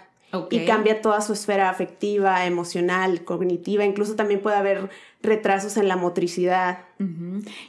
Y 0.49 0.65
cambia 0.65 1.01
toda 1.01 1.21
su 1.21 1.33
esfera 1.33 1.69
afectiva, 1.69 2.45
emocional, 2.45 3.23
cognitiva, 3.23 3.83
incluso 3.83 4.15
también 4.15 4.41
puede 4.41 4.55
haber 4.55 4.89
retrasos 5.23 5.77
en 5.77 5.87
la 5.87 5.95
motricidad. 5.95 6.79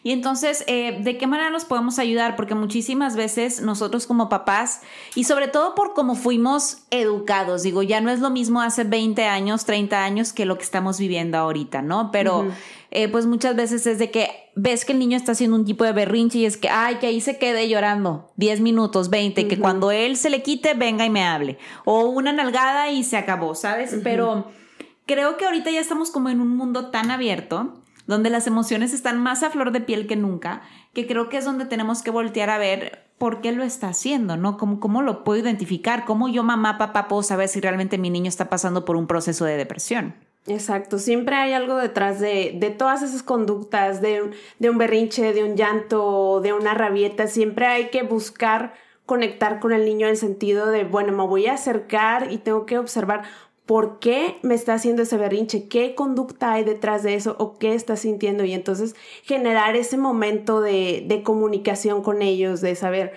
Y 0.02 0.12
entonces, 0.12 0.62
eh, 0.66 0.99
¿de 1.02 1.16
qué 1.16 1.26
manera 1.26 1.49
nos 1.49 1.64
podemos 1.64 1.99
ayudar? 1.99 2.37
Porque 2.37 2.54
muchísimas 2.54 3.16
veces 3.16 3.62
nosotros 3.62 4.06
como 4.06 4.28
papás, 4.28 4.82
y 5.14 5.25
sobre 5.25 5.49
todo 5.49 5.75
por 5.75 5.94
cómo 5.94 6.16
fuimos 6.16 6.85
educados, 6.90 7.62
digo, 7.62 7.82
ya 7.82 8.02
no 8.02 8.11
es 8.11 8.21
lo 8.21 8.28
mismo 8.28 8.61
hace 8.61 8.85
20 8.85 9.25
años, 9.25 9.64
30 9.64 10.04
años 10.04 10.35
que 10.35 10.44
lo 10.44 10.59
que 10.59 10.64
estamos 10.64 10.99
viviendo 10.99 11.38
ahorita, 11.38 11.82
¿no? 11.82 12.11
Pero... 12.11 12.47
Eh, 12.94 13.09
pues 13.09 13.25
muchas 13.25 13.56
veces 13.56 13.87
es 13.87 13.99
de 13.99 14.11
que 14.11 14.28
ves 14.54 14.85
que 14.85 14.92
el 14.92 14.99
niño 14.99 15.16
está 15.16 15.32
haciendo 15.32 15.56
un 15.56 15.64
tipo 15.64 15.82
de 15.82 15.92
berrinche 15.92 16.40
y 16.40 16.44
es 16.44 16.59
que, 16.59 16.68
ay, 16.68 16.97
que 16.97 17.06
ahí 17.06 17.23
se 17.23 17.38
quede 17.38 17.66
llorando 17.66 18.30
10 18.37 18.61
minutos, 18.61 19.09
20, 19.09 19.49
que 19.49 19.59
cuando 19.59 19.90
él 19.90 20.18
se 20.18 20.28
le 20.28 20.42
quite, 20.42 20.75
venga 20.75 21.06
y 21.06 21.09
me 21.09 21.25
hable. 21.25 21.56
O 21.87 22.02
una 22.11 22.35
nalgada 22.35 22.90
y 22.90 23.02
se 23.02 23.16
acabó, 23.16 23.54
¿sabes? 23.54 23.97
Pero 24.04 24.52
creo 25.12 25.37
que 25.37 25.45
ahorita 25.45 25.71
ya 25.71 25.81
estamos 25.81 26.11
como 26.11 26.31
en 26.31 26.40
un 26.40 26.57
mundo 26.57 26.90
tan 26.90 27.11
abierto 27.11 27.75
donde 28.07 28.31
las 28.31 28.47
emociones 28.47 28.95
están 28.95 29.21
más 29.23 29.42
a 29.42 29.50
flor 29.50 29.71
de 29.71 29.81
piel 29.81 30.07
que 30.07 30.16
nunca, 30.16 30.62
que 30.95 31.07
creo 31.07 31.28
que 31.28 31.37
es 31.37 31.45
donde 31.45 31.66
tenemos 31.66 32.02
que 32.02 32.11
voltear 32.11 32.49
a 32.50 32.59
ver 32.59 33.11
por 33.19 33.40
qué 33.42 33.52
lo 33.52 33.62
está 33.62 33.88
haciendo, 33.88 34.37
¿no? 34.37 34.57
¿Cómo, 34.57 34.81
cómo 34.81 35.02
lo 35.02 35.23
puedo 35.23 35.40
identificar? 35.40 36.04
¿Cómo 36.04 36.28
yo, 36.28 36.42
mamá, 36.42 36.78
papá, 36.78 37.09
puedo 37.09 37.23
saber 37.23 37.49
si 37.49 37.61
realmente 37.61 37.99
mi 37.99 38.11
niño 38.11 38.28
está 38.28 38.49
pasando 38.49 38.85
por 38.85 38.97
un 38.97 39.07
proceso 39.07 39.45
de 39.45 39.57
depresión? 39.57 40.14
Exacto, 40.47 40.99
siempre 40.99 41.37
hay 41.37 41.52
algo 41.52 41.76
detrás 41.76 42.19
de, 42.19 42.57
de 42.59 42.71
todas 42.71 43.02
esas 43.02 43.23
conductas, 43.23 44.00
de, 44.00 44.33
de, 44.59 44.71
un 44.71 44.78
berrinche, 44.78 45.33
de 45.35 45.45
un 45.45 45.57
llanto, 45.57 46.40
de 46.40 46.52
una 46.52 46.75
rabieta, 46.75 47.28
siempre 47.28 47.66
hay 47.66 47.90
que 47.90 48.02
buscar 48.02 48.75
conectar 49.07 49.61
con 49.61 49.73
el 49.73 49.85
niño 49.85 50.07
en 50.07 50.12
el 50.12 50.16
sentido 50.16 50.66
de, 50.71 50.85
bueno, 50.85 51.12
me 51.12 51.26
voy 51.26 51.47
a 51.47 51.54
acercar 51.54 52.33
y 52.33 52.38
tengo 52.38 52.66
que 52.66 52.78
observar 52.78 53.23
por 53.73 54.00
qué 54.00 54.38
me 54.43 54.55
está 54.55 54.75
haciendo 54.75 55.00
ese 55.00 55.17
berrinche, 55.17 55.67
qué 55.67 55.95
conducta 55.95 56.52
hay 56.52 56.62
detrás 56.62 57.02
de 57.02 57.14
eso 57.14 57.37
o 57.38 57.57
qué 57.57 57.73
está 57.73 57.97
sintiendo 57.97 58.45
y 58.45 58.52
entonces 58.52 58.95
generar 59.23 59.76
ese 59.76 59.97
momento 59.97 60.61
de, 60.61 61.02
de 61.09 61.23
comunicación 61.23 62.02
con 62.02 62.21
ellos, 62.21 62.61
de 62.61 62.75
saber, 62.75 63.14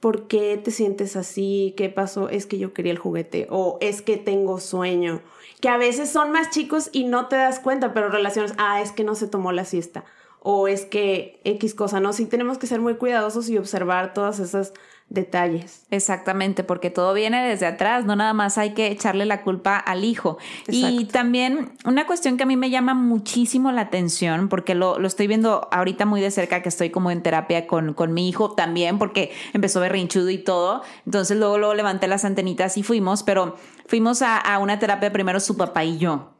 ¿por 0.00 0.26
qué 0.26 0.56
te 0.56 0.72
sientes 0.72 1.14
así? 1.14 1.72
¿Qué 1.76 1.88
pasó? 1.88 2.28
Es 2.28 2.46
que 2.46 2.58
yo 2.58 2.74
quería 2.74 2.90
el 2.90 2.98
juguete 2.98 3.46
o 3.48 3.78
es 3.80 4.02
que 4.02 4.16
tengo 4.16 4.58
sueño 4.58 5.22
que 5.60 5.68
a 5.68 5.76
veces 5.76 6.08
son 6.08 6.32
más 6.32 6.50
chicos 6.50 6.90
y 6.90 7.04
no 7.04 7.28
te 7.28 7.36
das 7.36 7.60
cuenta, 7.60 7.94
pero 7.94 8.08
relaciones, 8.08 8.54
ah, 8.58 8.82
es 8.82 8.90
que 8.90 9.04
no 9.04 9.14
se 9.14 9.28
tomó 9.28 9.52
la 9.52 9.64
siesta 9.64 10.04
o 10.40 10.66
es 10.66 10.84
que 10.84 11.40
X 11.44 11.76
cosa, 11.76 12.00
¿no? 12.00 12.12
Sí 12.12 12.26
tenemos 12.26 12.58
que 12.58 12.66
ser 12.66 12.80
muy 12.80 12.96
cuidadosos 12.96 13.48
y 13.50 13.56
observar 13.56 14.14
todas 14.14 14.40
esas 14.40 14.72
detalles. 15.08 15.86
Exactamente, 15.90 16.64
porque 16.64 16.90
todo 16.90 17.14
viene 17.14 17.46
desde 17.46 17.66
atrás, 17.66 18.04
no 18.04 18.16
nada 18.16 18.32
más 18.32 18.58
hay 18.58 18.74
que 18.74 18.88
echarle 18.88 19.24
la 19.24 19.42
culpa 19.42 19.76
al 19.76 20.04
hijo. 20.04 20.38
Y 20.68 21.04
también 21.06 21.72
una 21.84 22.06
cuestión 22.06 22.36
que 22.36 22.42
a 22.42 22.46
mí 22.46 22.56
me 22.56 22.70
llama 22.70 22.94
muchísimo 22.94 23.70
la 23.72 23.82
atención, 23.82 24.48
porque 24.48 24.74
lo, 24.74 24.98
lo, 24.98 25.06
estoy 25.06 25.26
viendo 25.26 25.68
ahorita 25.70 26.06
muy 26.06 26.20
de 26.20 26.30
cerca, 26.30 26.62
que 26.62 26.68
estoy 26.68 26.90
como 26.90 27.10
en 27.10 27.22
terapia 27.22 27.66
con, 27.66 27.94
con 27.94 28.14
mi 28.14 28.28
hijo 28.28 28.52
también, 28.52 28.98
porque 28.98 29.32
empezó 29.52 29.80
berrinchudo 29.80 30.30
y 30.30 30.38
todo, 30.38 30.82
entonces 31.04 31.36
luego, 31.36 31.58
luego 31.58 31.74
levanté 31.74 32.08
las 32.08 32.24
antenitas 32.24 32.76
y 32.76 32.82
fuimos, 32.82 33.22
pero 33.22 33.56
fuimos 33.86 34.22
a, 34.22 34.36
a 34.38 34.58
una 34.58 34.78
terapia 34.78 35.12
primero 35.12 35.40
su 35.40 35.56
papá 35.56 35.84
y 35.84 35.98
yo. 35.98 36.35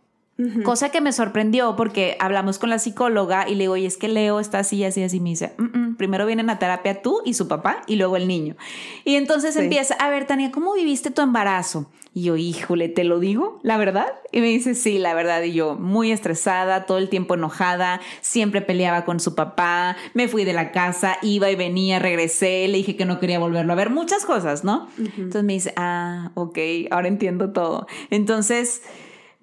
Cosa 0.65 0.91
que 0.91 1.01
me 1.01 1.13
sorprendió 1.13 1.77
porque 1.77 2.17
hablamos 2.21 2.59
con 2.59 2.69
la 2.69 2.79
psicóloga 2.79 3.49
y 3.49 3.55
le 3.55 3.65
digo, 3.65 3.73
oye, 3.73 3.87
es 3.87 3.97
que 3.97 4.09
Leo 4.09 4.39
está 4.39 4.59
así, 4.59 4.85
así, 4.85 5.03
así. 5.03 5.19
Me 5.19 5.31
dice, 5.31 5.55
primero 5.97 6.27
vienen 6.27 6.51
a 6.51 6.59
terapia 6.59 7.01
tú 7.01 7.23
y 7.25 7.33
su 7.33 7.49
papá 7.49 7.83
y 7.87 7.97
luego 7.97 8.17
el 8.17 8.29
niño. 8.29 8.55
Y 9.05 9.15
entonces 9.15 9.57
empieza, 9.57 9.95
a 9.95 10.11
ver, 10.11 10.27
Tania, 10.27 10.53
¿cómo 10.53 10.75
viviste 10.75 11.11
tu 11.11 11.23
embarazo? 11.23 11.91
Y 12.13 12.25
yo, 12.25 12.37
híjole, 12.37 12.89
¿te 12.89 13.05
lo 13.05 13.19
digo? 13.19 13.61
¿La 13.63 13.77
verdad? 13.77 14.07
Y 14.33 14.41
me 14.41 14.47
dice, 14.49 14.75
sí, 14.75 14.99
la 14.99 15.15
verdad. 15.15 15.43
Y 15.43 15.53
yo, 15.53 15.75
muy 15.75 16.13
estresada, 16.13 16.87
todo 16.87 16.99
el 16.99 17.09
tiempo 17.09 17.35
enojada, 17.35 18.01
siempre 18.21 18.63
peleaba 18.63 19.05
con 19.05 19.21
su 19.21 19.35
papá, 19.35 19.97
me 20.15 20.27
fui 20.27 20.45
de 20.45 20.53
la 20.53 20.73
casa, 20.73 21.19
iba 21.21 21.51
y 21.51 21.57
venía, 21.57 21.99
regresé, 21.99 22.69
le 22.69 22.79
dije 22.79 22.97
que 22.97 23.05
no 23.05 23.21
quería 23.21 23.39
volverlo 23.39 23.73
a 23.73 23.77
ver, 23.77 23.91
muchas 23.91 24.25
cosas, 24.25 24.65
¿no? 24.65 24.89
Entonces 24.99 25.45
me 25.45 25.55
dice, 25.55 25.73
ah, 25.77 26.31
ok, 26.35 26.59
ahora 26.91 27.09
entiendo 27.09 27.53
todo. 27.53 27.87
Entonces 28.11 28.83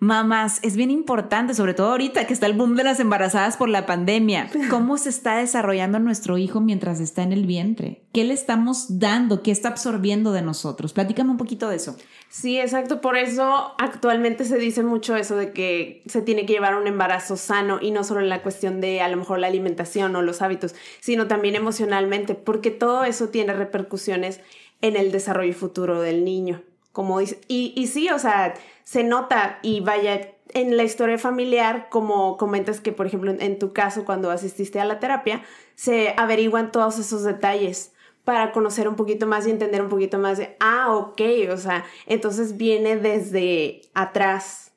Mamás, 0.04 0.60
es 0.64 0.76
bien 0.76 0.92
importante, 0.92 1.54
sobre 1.54 1.74
todo 1.74 1.92
ahorita 1.92 2.28
que 2.28 2.34
está 2.34 2.46
el 2.46 2.58
boom 2.58 2.76
de 2.76 2.84
las 2.84 3.00
embarazadas 3.00 3.56
por 3.56 3.70
la 3.70 3.86
pandemia, 3.86 4.50
cómo 4.70 4.98
se 4.98 5.08
está 5.08 5.38
desarrollando 5.38 5.98
nuestro 5.98 6.38
hijo 6.38 6.60
mientras 6.60 7.00
está 7.00 7.24
en 7.24 7.32
el 7.32 7.46
vientre. 7.46 8.02
¿Qué 8.12 8.26
le 8.26 8.34
estamos 8.34 9.00
dando? 9.00 9.42
¿Qué 9.42 9.52
está 9.52 9.70
absorbiendo 9.70 10.34
de 10.34 10.42
nosotros? 10.42 10.92
Platícame 10.92 11.32
un 11.32 11.38
poquito 11.38 11.70
de 11.70 11.78
eso. 11.78 11.96
Sí, 12.28 12.60
exacto. 12.60 13.00
Por 13.00 13.16
eso 13.16 13.76
actualmente 13.80 14.44
se 14.44 14.58
dice 14.58 14.84
mucho 14.84 15.16
eso 15.16 15.38
de 15.38 15.54
que 15.54 16.04
se 16.06 16.22
tiene 16.22 16.46
que 16.46 16.52
llevar 16.52 16.76
un 16.76 16.88
embarazo 16.88 17.38
sano 17.38 17.80
y 17.82 17.92
no 17.92 18.04
solo 18.04 18.20
en 18.20 18.28
la 18.28 18.44
cuestión 18.44 18.82
de 18.82 19.00
a 19.00 19.08
lo 19.08 19.16
mejor 19.16 19.40
la 19.40 19.48
alimentación 19.48 20.18
o 20.18 20.22
los 20.22 20.42
hábitos, 20.42 20.76
sino 21.00 21.28
también 21.28 21.56
emocionalmente, 21.56 22.36
porque 22.36 22.72
todo 22.72 23.06
eso 23.06 23.30
tiene 23.30 23.54
repercusiones 23.54 24.42
en 24.82 24.98
el 24.98 25.14
desarrollo 25.14 25.54
futuro 25.54 26.02
del 26.02 26.26
niño 26.26 26.62
como 26.94 27.20
dice, 27.20 27.42
y, 27.50 27.74
y 27.76 27.88
sí, 27.88 28.10
o 28.10 28.20
sea, 28.20 28.54
se 28.86 29.04
nota 29.04 29.60
y 29.62 29.82
vaya, 29.82 30.34
en 30.54 30.78
la 30.78 30.84
historia 30.84 31.18
familiar, 31.18 31.88
como 31.90 32.38
comentas 32.38 32.80
que, 32.80 32.92
por 32.92 33.08
ejemplo, 33.08 33.34
en, 33.38 33.60
tu 33.60 33.74
caso, 33.74 34.06
cuando 34.06 34.32
asististe 34.32 34.80
a 34.80 34.86
la 34.86 35.00
terapia, 35.00 35.44
se 35.76 36.14
averiguan 36.18 36.72
todos 36.72 37.00
esos 37.00 37.24
detalles 37.24 37.92
para 38.24 38.52
conocer 38.52 38.88
un 38.88 38.96
poquito 38.96 39.26
más 39.28 39.46
y 39.46 39.50
entender 39.50 39.82
un 39.82 39.90
poquito 39.90 40.18
más 40.18 40.38
de, 40.38 40.56
ah, 40.60 40.96
ok, 40.96 41.22
o 41.52 41.58
sea, 41.58 41.84
entonces 42.06 42.56
viene 42.56 42.96
desde 42.96 43.82
atrás. 43.94 44.72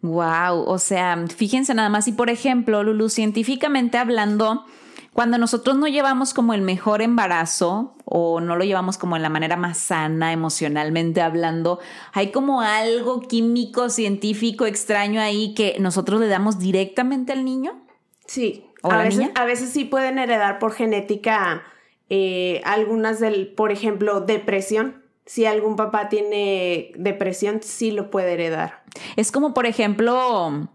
Wow, 0.00 0.62
o 0.66 0.78
sea, 0.78 1.24
fíjense 1.34 1.74
nada 1.74 1.88
más, 1.88 2.06
y 2.06 2.12
por 2.12 2.30
ejemplo, 2.30 2.84
Lulu, 2.84 3.08
científicamente 3.08 3.98
hablando, 3.98 4.64
cuando 5.12 5.38
nosotros 5.38 5.76
no 5.76 5.86
llevamos 5.88 6.34
como 6.34 6.54
el 6.54 6.62
mejor 6.62 7.02
embarazo 7.02 7.96
o 8.04 8.40
no 8.40 8.56
lo 8.56 8.64
llevamos 8.64 8.98
como 8.98 9.16
en 9.16 9.22
la 9.22 9.28
manera 9.28 9.56
más 9.56 9.78
sana 9.78 10.32
emocionalmente 10.32 11.20
hablando, 11.20 11.80
hay 12.12 12.30
como 12.30 12.60
algo 12.60 13.20
químico, 13.20 13.90
científico, 13.90 14.66
extraño 14.66 15.20
ahí 15.20 15.54
que 15.54 15.76
nosotros 15.80 16.20
le 16.20 16.28
damos 16.28 16.58
directamente 16.58 17.32
al 17.32 17.44
niño. 17.44 17.84
Sí, 18.26 18.64
¿O 18.82 18.92
a, 18.92 19.02
veces, 19.02 19.30
a 19.34 19.44
veces 19.44 19.70
sí 19.70 19.84
pueden 19.84 20.18
heredar 20.18 20.58
por 20.58 20.72
genética 20.72 21.64
eh, 22.10 22.60
algunas 22.64 23.20
del, 23.20 23.48
por 23.48 23.72
ejemplo, 23.72 24.20
depresión. 24.20 25.02
Si 25.26 25.44
algún 25.44 25.76
papá 25.76 26.08
tiene 26.08 26.92
depresión, 26.96 27.60
sí 27.62 27.90
lo 27.90 28.10
puede 28.10 28.32
heredar. 28.32 28.82
Es 29.16 29.30
como, 29.30 29.52
por 29.52 29.66
ejemplo, 29.66 30.68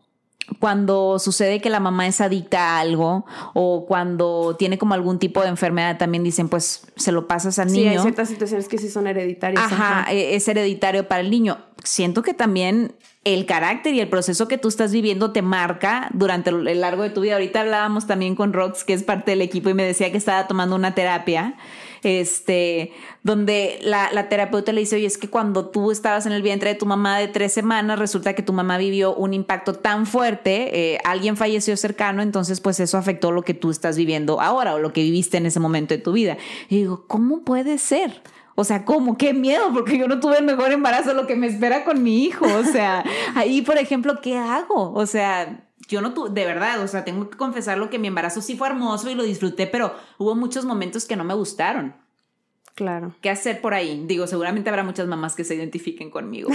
cuando 0.60 1.20
sucede 1.20 1.62
que 1.62 1.70
la 1.70 1.80
mamá 1.80 2.08
es 2.08 2.22
adicta 2.22 2.76
a 2.76 2.80
algo 2.80 3.26
o 3.54 3.86
cuando 3.86 4.56
tiene 4.58 4.78
como 4.78 4.94
algún 4.94 5.20
tipo 5.20 5.42
de 5.42 5.48
enfermedad, 5.48 5.98
también 5.98 6.24
dicen, 6.24 6.50
pues 6.50 6.86
se 6.96 7.12
lo 7.12 7.28
pasas 7.28 7.60
al 7.60 7.72
niño. 7.72 7.92
Sí, 7.92 7.98
hay 7.98 8.00
ciertas 8.00 8.30
situaciones 8.30 8.68
que 8.68 8.78
sí 8.78 8.90
son 8.90 9.08
hereditarias. 9.08 9.64
Ajá, 9.64 10.12
e, 10.12 10.36
es 10.36 10.48
hereditario 10.48 11.08
para 11.08 11.22
el 11.22 11.32
niño. 11.32 11.58
Siento 11.84 12.24
que 12.24 12.34
también 12.34 12.96
el 13.24 13.46
carácter 13.46 13.94
y 13.94 14.02
el 14.02 14.10
proceso 14.10 14.48
que 14.48 14.58
tú 14.58 14.68
estás 14.68 14.92
viviendo 14.92 15.32
te 15.32 15.42
marca 15.42 16.10
durante 16.14 16.50
el 16.50 16.82
largo 16.82 17.04
de 17.04 17.10
tu 17.10 17.22
vida. 17.22 17.34
Ahorita 17.34 17.62
hablábamos 17.62 18.06
también 18.06 18.36
con 18.36 18.54
Rox, 18.54 18.84
que 18.84 18.94
es 18.94 19.04
parte 19.04 19.32
del 19.32 19.42
equipo, 19.42 19.70
y 19.70 19.74
me 19.74 19.84
decía 19.84 20.12
que 20.12 20.18
estaba 20.18 20.48
tomando 20.48 20.76
una 20.76 20.94
terapia 20.94 21.56
este, 22.04 22.92
donde 23.24 23.80
la, 23.82 24.30
terapeuta 24.30 24.72
le 24.72 24.82
dice, 24.82 24.96
oye, 24.96 25.06
es 25.06 25.18
que 25.18 25.30
cuando 25.30 25.70
tú 25.70 25.92
estabas 25.92 26.26
en 26.26 26.32
el 26.32 26.42
vientre 26.42 26.70
de 26.70 26.76
tu 26.76 26.86
mamá 26.86 27.18
de 27.18 27.28
tres 27.28 27.54
semanas, 27.54 28.00
resulta 28.00 28.34
que 28.34 28.44
tu 28.44 28.54
mamá 28.54 28.78
vivió 28.78 29.16
un 29.16 29.34
impacto 29.34 29.74
tan 29.74 30.06
fuerte, 30.06 30.94
eh, 30.94 31.00
alguien 31.06 31.38
falleció 31.38 31.76
cercano, 31.78 32.22
entonces 32.22 32.62
pues 32.62 32.80
eso 32.80 32.98
afectó 32.98 33.32
lo 33.32 33.44
que 33.44 33.54
tú 33.54 33.70
estás 33.70 33.98
viviendo 33.98 34.42
ahora 34.42 34.76
o 34.76 34.80
lo 34.80 34.94
que 34.94 35.02
viviste 35.02 35.38
en 35.38 35.46
ese 35.46 35.60
momento 35.60 35.94
de 35.94 36.00
tu 36.00 36.12
vida. 36.12 36.38
Y 36.70 36.78
digo, 36.78 37.06
¿cómo 37.08 37.44
puede 37.44 37.78
ser? 37.78 38.22
O 38.56 38.64
sea, 38.64 38.86
¿cómo? 38.86 39.18
Qué 39.18 39.34
miedo, 39.34 39.72
porque 39.74 39.98
yo 39.98 40.08
no 40.08 40.20
tuve 40.20 40.38
el 40.38 40.46
mejor 40.46 40.72
embarazo, 40.72 41.14
lo 41.14 41.26
que 41.26 41.36
me 41.36 41.48
espera 41.48 41.84
con 41.84 42.04
mi 42.04 42.24
hijo. 42.24 42.46
O 42.46 42.64
sea, 42.64 43.04
ahí, 43.36 43.62
por 43.62 43.78
ejemplo, 43.78 44.22
¿qué 44.22 44.38
hago? 44.38 44.94
O 44.94 45.06
sea, 45.08 45.63
yo 45.88 46.02
no 46.02 46.14
tuve, 46.14 46.30
de 46.30 46.46
verdad, 46.46 46.82
o 46.82 46.88
sea, 46.88 47.04
tengo 47.04 47.30
que 47.30 47.38
confesar 47.38 47.78
lo 47.78 47.90
que 47.90 48.00
mi 48.00 48.08
embarazo 48.08 48.42
sí 48.42 48.56
fue 48.56 48.68
hermoso 48.68 49.10
y 49.10 49.16
lo 49.16 49.24
disfruté, 49.24 49.68
pero 49.68 49.96
hubo 50.18 50.36
muchos 50.36 50.66
momentos 50.66 51.06
que 51.06 51.16
no 51.16 51.24
me 51.24 51.34
gustaron. 51.34 51.96
Claro. 52.76 53.14
¿Qué 53.22 53.30
hacer 53.30 53.62
por 53.62 53.76
ahí? 53.76 54.04
Digo, 54.08 54.26
seguramente 54.26 54.70
habrá 54.70 54.84
muchas 54.84 55.08
mamás 55.08 55.36
que 55.36 55.44
se 55.44 55.54
identifiquen 55.54 56.10
conmigo. 56.10 56.50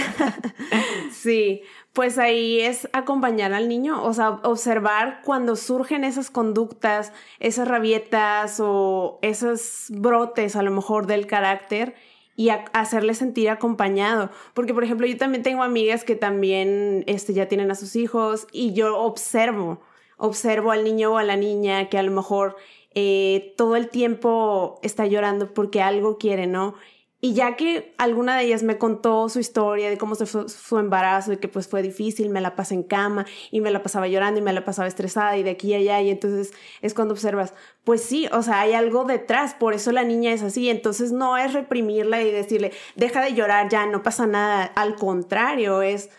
sí, 1.12 1.62
pues 1.92 2.18
ahí 2.18 2.60
es 2.60 2.88
acompañar 2.92 3.52
al 3.52 3.68
niño, 3.68 4.02
o 4.02 4.12
sea, 4.12 4.30
observar 4.42 5.20
cuando 5.24 5.54
surgen 5.54 6.02
esas 6.02 6.30
conductas, 6.30 7.12
esas 7.38 7.68
rabietas 7.68 8.58
o 8.58 9.20
esos 9.22 9.86
brotes 9.90 10.56
a 10.56 10.62
lo 10.62 10.72
mejor 10.72 11.06
del 11.06 11.28
carácter 11.28 11.94
y 12.38 12.50
hacerle 12.50 13.14
sentir 13.14 13.50
acompañado. 13.50 14.30
Porque, 14.54 14.72
por 14.72 14.84
ejemplo, 14.84 15.08
yo 15.08 15.16
también 15.16 15.42
tengo 15.42 15.64
amigas 15.64 16.04
que 16.04 16.14
también 16.14 17.02
este, 17.08 17.34
ya 17.34 17.48
tienen 17.48 17.72
a 17.72 17.74
sus 17.74 17.96
hijos 17.96 18.46
y 18.52 18.74
yo 18.74 18.96
observo, 18.96 19.80
observo 20.18 20.70
al 20.70 20.84
niño 20.84 21.12
o 21.12 21.18
a 21.18 21.24
la 21.24 21.34
niña 21.34 21.88
que 21.88 21.98
a 21.98 22.02
lo 22.04 22.12
mejor 22.12 22.54
eh, 22.94 23.54
todo 23.56 23.74
el 23.74 23.88
tiempo 23.88 24.78
está 24.84 25.04
llorando 25.04 25.52
porque 25.52 25.82
algo 25.82 26.16
quiere, 26.16 26.46
¿no? 26.46 26.76
Y 27.20 27.34
ya 27.34 27.56
que 27.56 27.94
alguna 27.98 28.36
de 28.36 28.44
ellas 28.44 28.62
me 28.62 28.78
contó 28.78 29.28
su 29.28 29.40
historia 29.40 29.90
de 29.90 29.98
cómo 29.98 30.14
se 30.14 30.24
fue 30.24 30.48
su 30.48 30.78
embarazo 30.78 31.32
y 31.32 31.38
que 31.38 31.48
pues 31.48 31.66
fue 31.66 31.82
difícil, 31.82 32.30
me 32.30 32.40
la 32.40 32.54
pasé 32.54 32.74
en 32.74 32.84
cama 32.84 33.26
y 33.50 33.60
me 33.60 33.72
la 33.72 33.82
pasaba 33.82 34.06
llorando 34.06 34.38
y 34.38 34.42
me 34.42 34.52
la 34.52 34.64
pasaba 34.64 34.86
estresada 34.86 35.36
y 35.36 35.42
de 35.42 35.50
aquí 35.50 35.74
a 35.74 35.78
allá 35.78 36.00
y 36.00 36.10
entonces 36.10 36.52
es 36.80 36.94
cuando 36.94 37.14
observas, 37.14 37.54
pues 37.82 38.02
sí, 38.02 38.28
o 38.30 38.42
sea, 38.42 38.60
hay 38.60 38.74
algo 38.74 39.02
detrás, 39.02 39.54
por 39.54 39.74
eso 39.74 39.90
la 39.90 40.04
niña 40.04 40.32
es 40.32 40.44
así, 40.44 40.70
entonces 40.70 41.10
no 41.10 41.36
es 41.36 41.54
reprimirla 41.54 42.22
y 42.22 42.30
decirle, 42.30 42.70
deja 42.94 43.20
de 43.20 43.34
llorar 43.34 43.68
ya, 43.68 43.84
no 43.86 44.04
pasa 44.04 44.28
nada, 44.28 44.62
al 44.62 44.94
contrario, 44.94 45.82
es, 45.82 46.10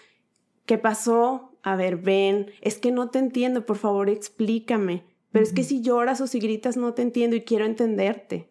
¿qué 0.65 0.77
pasó? 0.77 1.57
A 1.63 1.77
ver, 1.77 1.95
ven, 1.95 2.51
es 2.59 2.77
que 2.77 2.91
no 2.91 3.09
te 3.09 3.19
entiendo, 3.19 3.65
por 3.65 3.77
favor 3.77 4.09
explícame, 4.09 5.05
pero 5.31 5.43
es 5.45 5.53
que 5.53 5.63
si 5.63 5.81
lloras 5.81 6.19
o 6.19 6.27
si 6.27 6.39
gritas 6.39 6.75
no 6.75 6.93
te 6.93 7.03
entiendo 7.03 7.37
y 7.37 7.41
quiero 7.43 7.63
entenderte. 7.63 8.48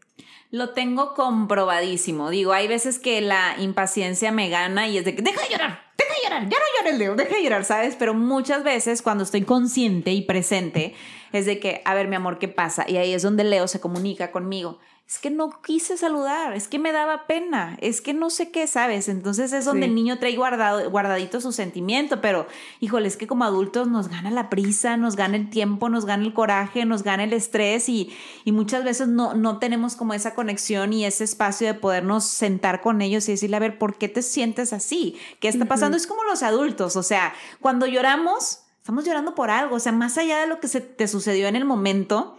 Lo 0.51 0.71
tengo 0.71 1.15
comprobadísimo. 1.15 2.31
Digo, 2.31 2.53
hay 2.53 2.69
veces 2.69 2.99
que 2.99 3.21
la 3.21 3.57
impaciencia 3.59 4.33
me 4.33 4.49
gana 4.49 4.89
y 4.89 4.97
es 4.97 5.05
de 5.05 5.15
que 5.15 5.21
deja 5.21 5.43
de 5.43 5.51
llorar, 5.51 5.93
deja 5.99 6.15
de 6.15 6.21
llorar, 6.25 6.43
ya 6.49 6.57
no 6.57 6.65
llores, 6.79 6.99
Leo, 6.99 7.17
deja 7.17 7.37
de 7.37 7.43
llorar, 7.43 7.65
¿sabes? 7.67 7.97
Pero 7.97 8.15
muchas 8.15 8.65
veces 8.65 9.03
cuando 9.03 9.25
estoy 9.25 9.43
consciente 9.43 10.13
y 10.13 10.23
presente 10.23 10.95
es 11.33 11.45
de 11.45 11.61
que, 11.61 11.83
a 11.85 11.93
ver, 11.95 12.09
mi 12.09 12.17
amor, 12.17 12.39
¿qué 12.39 12.49
pasa? 12.49 12.87
Y 12.89 12.97
ahí 12.97 13.13
es 13.13 13.23
donde 13.23 13.45
Leo 13.45 13.69
se 13.69 13.81
comunica 13.81 14.31
conmigo 14.31 14.79
es 15.09 15.19
que 15.19 15.31
no 15.31 15.63
quise 15.63 15.97
saludar, 15.97 16.53
es 16.53 16.69
que 16.69 16.79
me 16.79 16.93
daba 16.93 17.27
pena, 17.27 17.79
es 17.81 18.03
que 18.03 18.13
no 18.13 18.29
sé 18.29 18.51
qué, 18.51 18.67
¿sabes? 18.67 19.09
Entonces 19.09 19.55
es 19.55 19.65
donde 19.65 19.87
el 19.87 19.95
niño 19.95 20.19
trae 20.19 20.37
guardado, 20.37 20.91
guardadito 20.91 21.41
su 21.41 21.51
sentimiento, 21.51 22.21
pero 22.21 22.47
híjole, 22.81 23.09
es 23.09 23.17
que 23.17 23.27
como 23.27 23.45
adultos 23.45 23.89
nos 23.89 24.09
gana 24.09 24.31
la 24.31 24.51
prisa, 24.51 24.99
nos 24.99 25.17
gana 25.17 25.39
el 25.39 25.49
tiempo, 25.49 25.89
nos 25.89 26.05
gana 26.05 26.25
el 26.25 26.35
coraje, 26.35 26.85
nos 26.85 27.05
gana 27.05 27.25
el 27.25 27.33
estrés 27.33 27.89
y, 27.89 28.15
y 28.45 28.53
muchas 28.53 28.85
veces 28.85 29.09
no, 29.09 29.33
no 29.33 29.59
tenemos 29.59 29.97
como 29.97 30.13
esa 30.13 30.35
conexión 30.35 30.93
y 30.93 31.07
ese 31.07 31.25
espacio 31.25 31.67
de 31.67 31.75
podernos 31.75 32.25
sentar 32.25 32.83
con 32.83 33.01
ellos 33.01 33.27
y 33.31 33.33
decirle, 33.33 33.57
a 33.57 33.61
ver, 33.61 33.79
¿por 33.79 33.97
qué 33.97 34.11
te 34.11 34.21
sientes 34.21 34.75
así? 34.75 35.17
¿Qué 35.41 35.49
está 35.49 35.65
pasando? 35.65 35.97
Es 35.97 36.07
como 36.07 36.23
los 36.25 36.43
adultos, 36.43 36.97
o 36.97 37.03
sea, 37.03 37.33
cuando 37.63 37.87
lloramos 37.87 38.61
estamos 38.89 39.05
llorando 39.05 39.35
por 39.35 39.51
algo, 39.51 39.77
o 39.77 39.81
sea, 39.81 39.93
más 39.93 40.17
allá 40.17 40.39
de 40.39 40.47
lo 40.47 40.61
que 40.61 40.67
se 40.67 40.81
te 40.81 41.07
sucedió 41.09 41.47
en 41.47 41.57
el 41.57 41.67
momento, 41.67 42.39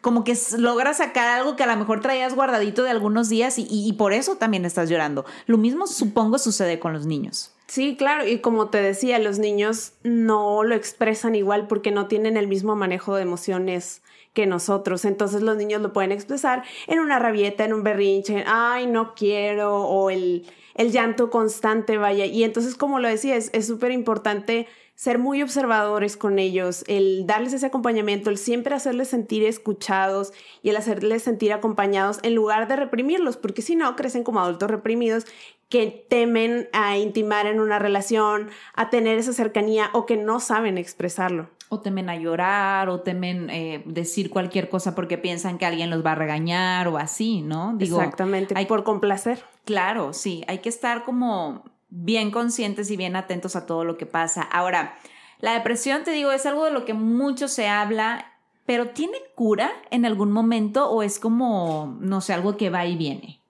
como 0.00 0.24
que 0.24 0.34
logras 0.56 0.96
sacar 0.96 1.28
algo 1.28 1.54
que 1.54 1.64
a 1.64 1.66
lo 1.66 1.76
mejor 1.76 2.00
traías 2.00 2.34
guardadito 2.34 2.82
de 2.82 2.88
algunos 2.88 3.28
días 3.28 3.56
y, 3.58 3.92
por 3.98 4.14
eso 4.14 4.36
también 4.36 4.64
estás 4.64 4.88
llorando. 4.88 5.26
Lo 5.44 5.58
mismo 5.58 5.86
supongo 5.86 6.38
sucede 6.38 6.78
con 6.78 6.94
los 6.94 7.04
niños. 7.04 7.52
Sí, 7.66 7.94
claro, 7.98 8.26
y 8.26 8.38
como 8.38 8.70
te 8.70 8.80
decía, 8.80 9.18
los 9.18 9.38
niños 9.38 9.92
no 10.02 10.64
lo 10.64 10.74
expresan 10.74 11.34
igual 11.34 11.66
porque 11.66 11.90
no 11.90 12.06
tienen 12.06 12.38
el 12.38 12.48
mismo 12.48 12.74
manejo 12.74 13.14
de 13.16 13.24
emociones 13.24 14.00
que 14.32 14.46
nosotros. 14.46 15.04
Entonces 15.04 15.42
los 15.42 15.58
niños 15.58 15.82
lo 15.82 15.92
pueden 15.92 16.10
expresar 16.10 16.62
en 16.86 17.00
una 17.00 17.18
rabieta, 17.18 17.66
en 17.66 17.74
un 17.74 17.82
berrinche, 17.82 18.44
ay, 18.46 18.86
no 18.86 19.14
quiero, 19.14 19.76
o 19.76 20.08
el, 20.08 20.46
el 20.74 20.90
llanto 20.90 21.28
constante, 21.28 21.98
vaya. 21.98 22.24
Y 22.24 22.44
entonces, 22.44 22.76
como 22.76 22.98
lo 22.98 23.08
decía, 23.08 23.36
es 23.36 23.66
súper 23.66 23.90
importante 23.90 24.68
ser 25.02 25.18
muy 25.18 25.42
observadores 25.42 26.16
con 26.16 26.38
ellos, 26.38 26.84
el 26.86 27.26
darles 27.26 27.52
ese 27.52 27.66
acompañamiento, 27.66 28.30
el 28.30 28.38
siempre 28.38 28.76
hacerles 28.76 29.08
sentir 29.08 29.42
escuchados 29.42 30.32
y 30.62 30.68
el 30.68 30.76
hacerles 30.76 31.24
sentir 31.24 31.52
acompañados 31.52 32.20
en 32.22 32.36
lugar 32.36 32.68
de 32.68 32.76
reprimirlos, 32.76 33.36
porque 33.36 33.62
si 33.62 33.74
no, 33.74 33.96
crecen 33.96 34.22
como 34.22 34.38
adultos 34.38 34.70
reprimidos 34.70 35.24
que 35.68 36.06
temen 36.08 36.68
a 36.72 36.98
intimar 36.98 37.46
en 37.46 37.58
una 37.58 37.80
relación, 37.80 38.50
a 38.74 38.90
tener 38.90 39.18
esa 39.18 39.32
cercanía 39.32 39.90
o 39.92 40.06
que 40.06 40.16
no 40.16 40.38
saben 40.38 40.78
expresarlo. 40.78 41.50
O 41.68 41.80
temen 41.80 42.08
a 42.08 42.14
llorar, 42.14 42.88
o 42.88 43.00
temen 43.00 43.50
eh, 43.50 43.82
decir 43.86 44.30
cualquier 44.30 44.68
cosa 44.68 44.94
porque 44.94 45.18
piensan 45.18 45.58
que 45.58 45.66
alguien 45.66 45.90
los 45.90 46.06
va 46.06 46.12
a 46.12 46.14
regañar 46.14 46.86
o 46.86 46.96
así, 46.96 47.42
¿no? 47.42 47.76
Exactamente, 47.80 48.54
hay, 48.56 48.66
por 48.66 48.84
complacer. 48.84 49.42
Claro, 49.64 50.12
sí, 50.12 50.44
hay 50.46 50.58
que 50.58 50.68
estar 50.68 51.02
como 51.02 51.64
bien 51.94 52.30
conscientes 52.30 52.90
y 52.90 52.96
bien 52.96 53.16
atentos 53.16 53.54
a 53.54 53.66
todo 53.66 53.84
lo 53.84 53.98
que 53.98 54.06
pasa. 54.06 54.42
Ahora, 54.42 54.96
la 55.40 55.52
depresión, 55.52 56.04
te 56.04 56.10
digo, 56.12 56.32
es 56.32 56.46
algo 56.46 56.64
de 56.64 56.70
lo 56.70 56.86
que 56.86 56.94
mucho 56.94 57.48
se 57.48 57.68
habla, 57.68 58.32
pero 58.64 58.88
¿tiene 58.90 59.18
cura 59.34 59.70
en 59.90 60.06
algún 60.06 60.32
momento 60.32 60.88
o 60.88 61.02
es 61.02 61.18
como, 61.18 61.98
no 62.00 62.22
sé, 62.22 62.32
algo 62.32 62.56
que 62.56 62.70
va 62.70 62.86
y 62.86 62.96
viene? 62.96 63.40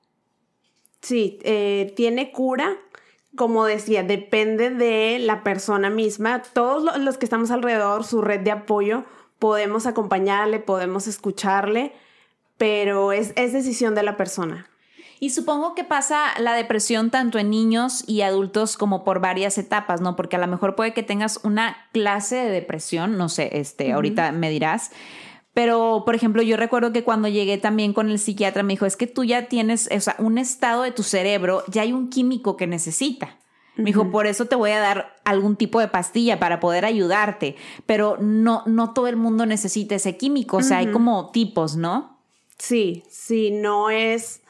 Sí, 1.01 1.39
eh, 1.43 1.93
tiene 1.97 2.33
cura. 2.33 2.77
Como 3.37 3.65
decía, 3.65 4.03
depende 4.03 4.71
de 4.71 5.19
la 5.21 5.43
persona 5.43 5.89
misma. 5.89 6.43
Todos 6.43 6.99
los 6.99 7.19
que 7.19 7.27
estamos 7.27 7.51
alrededor, 7.51 8.05
su 8.05 8.23
red 8.23 8.41
de 8.41 8.51
apoyo, 8.51 9.05
podemos 9.39 9.87
acompañarle, 9.87 10.59
podemos 10.59 11.07
escucharle, 11.07 11.93
pero 12.59 13.13
es, 13.13 13.33
es 13.37 13.53
decisión 13.53 13.95
de 13.95 14.03
la 14.03 14.17
persona. 14.17 14.69
Y 15.23 15.31
supongo 15.31 15.77
que 15.77 15.85
pasa 15.85 16.33
la 16.41 16.53
depresión 16.55 17.13
tanto 17.13 17.39
en 17.39 17.49
niños 17.49 18.03
y 18.09 18.23
adultos 18.23 18.77
como 18.77 19.05
por 19.05 19.21
varias 19.21 19.57
etapas, 19.57 20.01
¿no? 20.01 20.17
Porque 20.17 20.35
a 20.35 20.41
lo 20.41 20.49
mejor 20.49 20.75
puede 20.75 20.95
que 20.95 21.05
tengas 21.05 21.39
una 21.45 21.77
clase 21.93 22.35
de 22.35 22.51
depresión, 22.51 23.17
no 23.17 23.29
sé, 23.29 23.51
este, 23.53 23.93
ahorita 23.93 24.33
me 24.33 24.51
dirás. 24.51 24.91
Pero, 25.55 26.03
por 26.05 26.17
ejemplo, 26.17 26.43
yo 26.43 26.57
recuerdo 26.57 26.93
que 26.93 27.05
cuando 27.05 27.29
llegué 27.29 27.57
también 27.57 27.93
con 27.93 28.11
el 28.11 28.19
psiquiatra 28.19 28.65
me 28.65 28.73
dijo, 28.73 28.85
es 28.85 28.97
que 28.97 29.07
tú 29.07 29.23
ya 29.23 29.47
tienes, 29.47 29.89
o 29.97 30.01
sea, 30.01 30.17
un 30.19 30.39
estado 30.39 30.83
de 30.83 30.91
tu 30.91 31.05
cerebro, 31.05 31.63
ya 31.69 31.83
hay 31.83 31.93
un 31.93 32.11
químico 32.11 32.57
que 32.57 32.67
necesita. 32.67 33.39
Me 33.77 33.85
dijo, 33.85 34.11
por 34.11 34.27
eso 34.27 34.47
te 34.47 34.57
voy 34.57 34.73
a 34.73 34.81
dar 34.81 35.15
algún 35.25 35.55
tipo 35.55 35.79
de 35.79 35.87
pastilla 35.87 36.41
para 36.41 36.59
poder 36.59 36.85
ayudarte, 36.85 37.55
pero 37.87 38.17
no, 38.21 38.65
no 38.67 38.93
todo 38.93 39.07
el 39.07 39.15
mundo 39.15 39.47
necesita 39.47 39.95
ese 39.95 40.17
químico, 40.17 40.57
o 40.57 40.63
sea, 40.63 40.79
hay 40.79 40.91
como 40.91 41.31
tipos, 41.31 41.77
¿no? 41.77 42.19
Sí, 42.59 43.05
sí, 43.09 43.53
no 43.53 43.89
es 43.89 44.42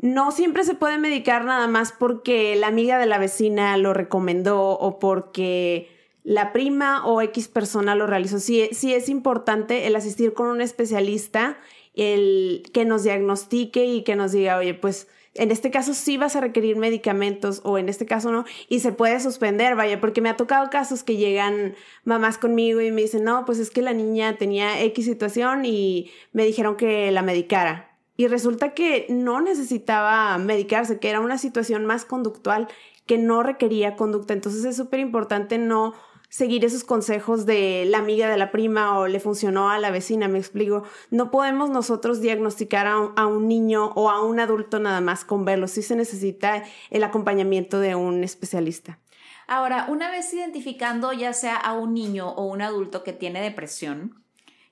no 0.00 0.30
siempre 0.30 0.64
se 0.64 0.74
puede 0.74 0.98
medicar 0.98 1.44
nada 1.44 1.66
más 1.66 1.92
porque 1.92 2.56
la 2.56 2.68
amiga 2.68 2.98
de 2.98 3.06
la 3.06 3.18
vecina 3.18 3.76
lo 3.76 3.92
recomendó 3.92 4.70
o 4.70 4.98
porque 4.98 5.90
la 6.24 6.52
prima 6.52 7.06
o 7.06 7.20
X 7.20 7.48
persona 7.48 7.94
lo 7.94 8.06
realizó. 8.06 8.40
Sí, 8.40 8.68
sí 8.72 8.94
es 8.94 9.08
importante 9.10 9.86
el 9.86 9.96
asistir 9.96 10.32
con 10.32 10.46
un 10.48 10.62
especialista, 10.62 11.58
el 11.94 12.62
que 12.72 12.86
nos 12.86 13.02
diagnostique 13.02 13.84
y 13.84 14.02
que 14.02 14.16
nos 14.16 14.32
diga, 14.32 14.56
oye, 14.56 14.72
pues 14.72 15.08
en 15.34 15.50
este 15.50 15.70
caso 15.70 15.92
sí 15.92 16.16
vas 16.16 16.34
a 16.34 16.40
requerir 16.40 16.76
medicamentos 16.76 17.60
o 17.62 17.76
en 17.76 17.88
este 17.88 18.06
caso 18.06 18.32
no, 18.32 18.46
y 18.68 18.80
se 18.80 18.92
puede 18.92 19.20
suspender, 19.20 19.76
vaya, 19.76 20.00
porque 20.00 20.22
me 20.22 20.30
ha 20.30 20.36
tocado 20.36 20.70
casos 20.70 21.04
que 21.04 21.16
llegan 21.16 21.74
mamás 22.04 22.38
conmigo 22.38 22.80
y 22.80 22.90
me 22.90 23.02
dicen, 23.02 23.22
no, 23.24 23.44
pues 23.44 23.58
es 23.58 23.70
que 23.70 23.82
la 23.82 23.92
niña 23.92 24.36
tenía 24.38 24.82
X 24.82 25.04
situación 25.04 25.66
y 25.66 26.10
me 26.32 26.46
dijeron 26.46 26.76
que 26.76 27.10
la 27.10 27.22
medicara 27.22 27.89
y 28.20 28.28
resulta 28.28 28.74
que 28.74 29.06
no 29.08 29.40
necesitaba 29.40 30.36
medicarse, 30.36 30.98
que 30.98 31.08
era 31.08 31.20
una 31.20 31.38
situación 31.38 31.86
más 31.86 32.04
conductual 32.04 32.68
que 33.06 33.16
no 33.16 33.42
requería 33.42 33.96
conducta. 33.96 34.34
Entonces 34.34 34.62
es 34.66 34.76
súper 34.76 35.00
importante 35.00 35.56
no 35.56 35.94
seguir 36.28 36.66
esos 36.66 36.84
consejos 36.84 37.46
de 37.46 37.86
la 37.86 37.96
amiga 37.96 38.28
de 38.28 38.36
la 38.36 38.50
prima 38.52 38.98
o 38.98 39.06
le 39.06 39.20
funcionó 39.20 39.70
a 39.70 39.78
la 39.78 39.90
vecina, 39.90 40.28
me 40.28 40.38
explico. 40.38 40.82
No 41.10 41.30
podemos 41.30 41.70
nosotros 41.70 42.20
diagnosticar 42.20 42.86
a 42.86 43.26
un, 43.26 43.48
niño 43.48 43.90
o 43.94 44.10
a 44.10 44.22
un 44.22 44.38
adulto 44.38 44.80
nada 44.80 45.00
más 45.00 45.24
con 45.24 45.46
verlo. 45.46 45.66
Sí 45.66 45.80
se 45.80 45.96
necesita 45.96 46.62
el 46.90 47.04
acompañamiento 47.04 47.80
de 47.80 47.94
un 47.94 48.22
especialista. 48.22 48.98
Ahora, 49.46 49.86
una 49.88 50.10
vez 50.10 50.30
identificando 50.34 51.14
ya 51.14 51.32
sea 51.32 51.56
a 51.56 51.72
un 51.72 51.94
niño 51.94 52.28
o 52.28 52.44
un 52.44 52.60
adulto 52.60 53.02
que 53.02 53.14
tiene 53.14 53.40
depresión, 53.40 54.22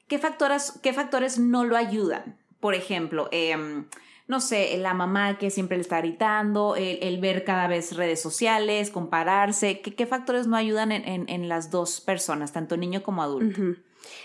¿qué 0.07 0.19
factores, 0.19 0.79
qué 0.83 0.93
factores 0.93 1.39
no 1.39 1.65
lo 1.65 1.79
ayudan? 1.79 2.37
Por 2.61 2.75
ejemplo, 2.75 3.29
em, 3.31 3.87
no 4.29 4.41
sé, 4.41 4.77
la 4.77 4.93
mamá 4.93 5.39
que 5.39 5.51
siempre 5.51 5.79
le 5.79 5.81
está 5.81 5.99
gritando, 6.01 6.77
el, 6.77 7.19
ver 7.19 7.45
cada 7.45 7.67
vez 7.67 7.97
redes 7.97 8.21
sociales, 8.21 8.91
compararse, 8.91 9.81
¿qué, 9.81 10.07
factores 10.07 10.47
no 10.47 10.57
ayudan 10.57 10.93
en, 10.93 11.49
las 11.49 11.71
dos 11.71 12.03
personas, 12.03 12.53
tanto 12.53 12.77
niño 12.77 13.03
como 13.03 13.23
adulto? 13.23 13.63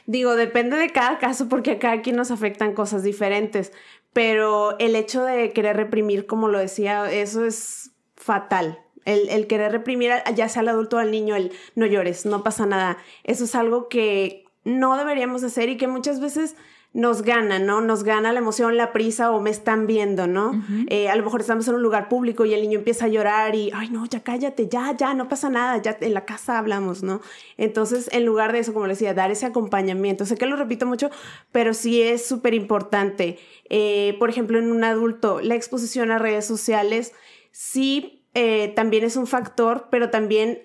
Digo, 0.05 0.35
depende 0.35 0.75
de 0.75 0.89
cada 0.89 1.19
caso 1.19 1.47
porque 1.47 1.71
a 1.71 1.79
cada 1.79 2.01
quien 2.01 2.17
nos 2.17 2.31
afectan 2.31 2.73
cosas 2.73 3.03
diferentes, 3.03 3.71
pero 4.11 4.77
el 4.77 4.97
hecho 4.97 5.23
de 5.23 5.53
querer 5.53 5.77
reprimir, 5.77 6.25
como 6.25 6.49
lo 6.49 6.59
decía, 6.59 7.09
eso 7.09 7.45
es 7.45 7.91
fatal. 8.17 8.79
El, 9.05 9.29
el 9.29 9.47
querer 9.47 9.71
reprimir, 9.71 10.11
ya 10.35 10.49
sea 10.49 10.61
al 10.61 10.69
adulto 10.69 10.97
o 10.97 10.99
al 10.99 11.11
niño, 11.11 11.35
el 11.35 11.53
no 11.75 11.85
llores, 11.85 12.25
no 12.25 12.43
pasa 12.43 12.65
nada. 12.65 12.97
Eso 13.23 13.45
es 13.45 13.55
algo 13.55 13.87
que 13.87 14.45
no 14.65 14.97
deberíamos 14.97 15.43
hacer 15.43 15.69
y 15.69 15.77
que 15.77 15.87
muchas 15.87 16.19
veces 16.19 16.55
nos 16.93 17.23
gana, 17.23 17.57
¿no? 17.57 17.81
Nos 17.81 18.03
gana 18.03 18.31
la 18.31 18.39
emoción, 18.39 18.77
la 18.77 18.93
prisa 18.93 19.31
o 19.31 19.41
me 19.41 19.49
están 19.49 19.87
viendo, 19.87 20.27
¿no? 20.27 20.63
Eh, 20.87 21.09
a 21.09 21.15
lo 21.15 21.23
mejor 21.23 21.41
estamos 21.41 21.67
en 21.67 21.73
un 21.73 21.81
lugar 21.81 22.07
público 22.07 22.45
y 22.45 22.53
el 22.53 22.61
niño 22.61 22.79
empieza 22.79 23.05
a 23.05 23.07
llorar 23.07 23.55
y, 23.55 23.71
ay, 23.73 23.89
no, 23.89 24.05
ya 24.05 24.21
cállate, 24.21 24.69
ya, 24.69 24.95
ya, 24.95 25.15
no 25.15 25.27
pasa 25.27 25.49
nada, 25.49 25.81
ya 25.81 25.97
en 25.99 26.13
la 26.13 26.25
casa 26.25 26.59
hablamos, 26.59 27.01
¿no? 27.01 27.19
Entonces, 27.57 28.09
en 28.11 28.25
lugar 28.25 28.53
de 28.53 28.59
eso, 28.59 28.73
como 28.73 28.85
les 28.85 28.99
decía, 28.99 29.15
dar 29.15 29.31
ese 29.31 29.47
acompañamiento. 29.47 30.25
Sé 30.25 30.37
que 30.37 30.45
lo 30.45 30.55
repito 30.55 30.85
mucho, 30.85 31.09
pero 31.51 31.73
sí 31.73 31.99
es 31.99 32.27
súper 32.27 32.53
importante. 32.53 33.39
Eh, 33.69 34.15
por 34.19 34.29
ejemplo, 34.29 34.59
en 34.59 34.71
un 34.71 34.83
adulto, 34.83 35.41
la 35.41 35.55
exposición 35.55 36.11
a 36.11 36.19
redes 36.19 36.45
sociales 36.45 37.13
sí 37.51 38.23
eh, 38.35 38.71
también 38.75 39.03
es 39.03 39.15
un 39.15 39.25
factor, 39.25 39.87
pero 39.89 40.11
también 40.11 40.61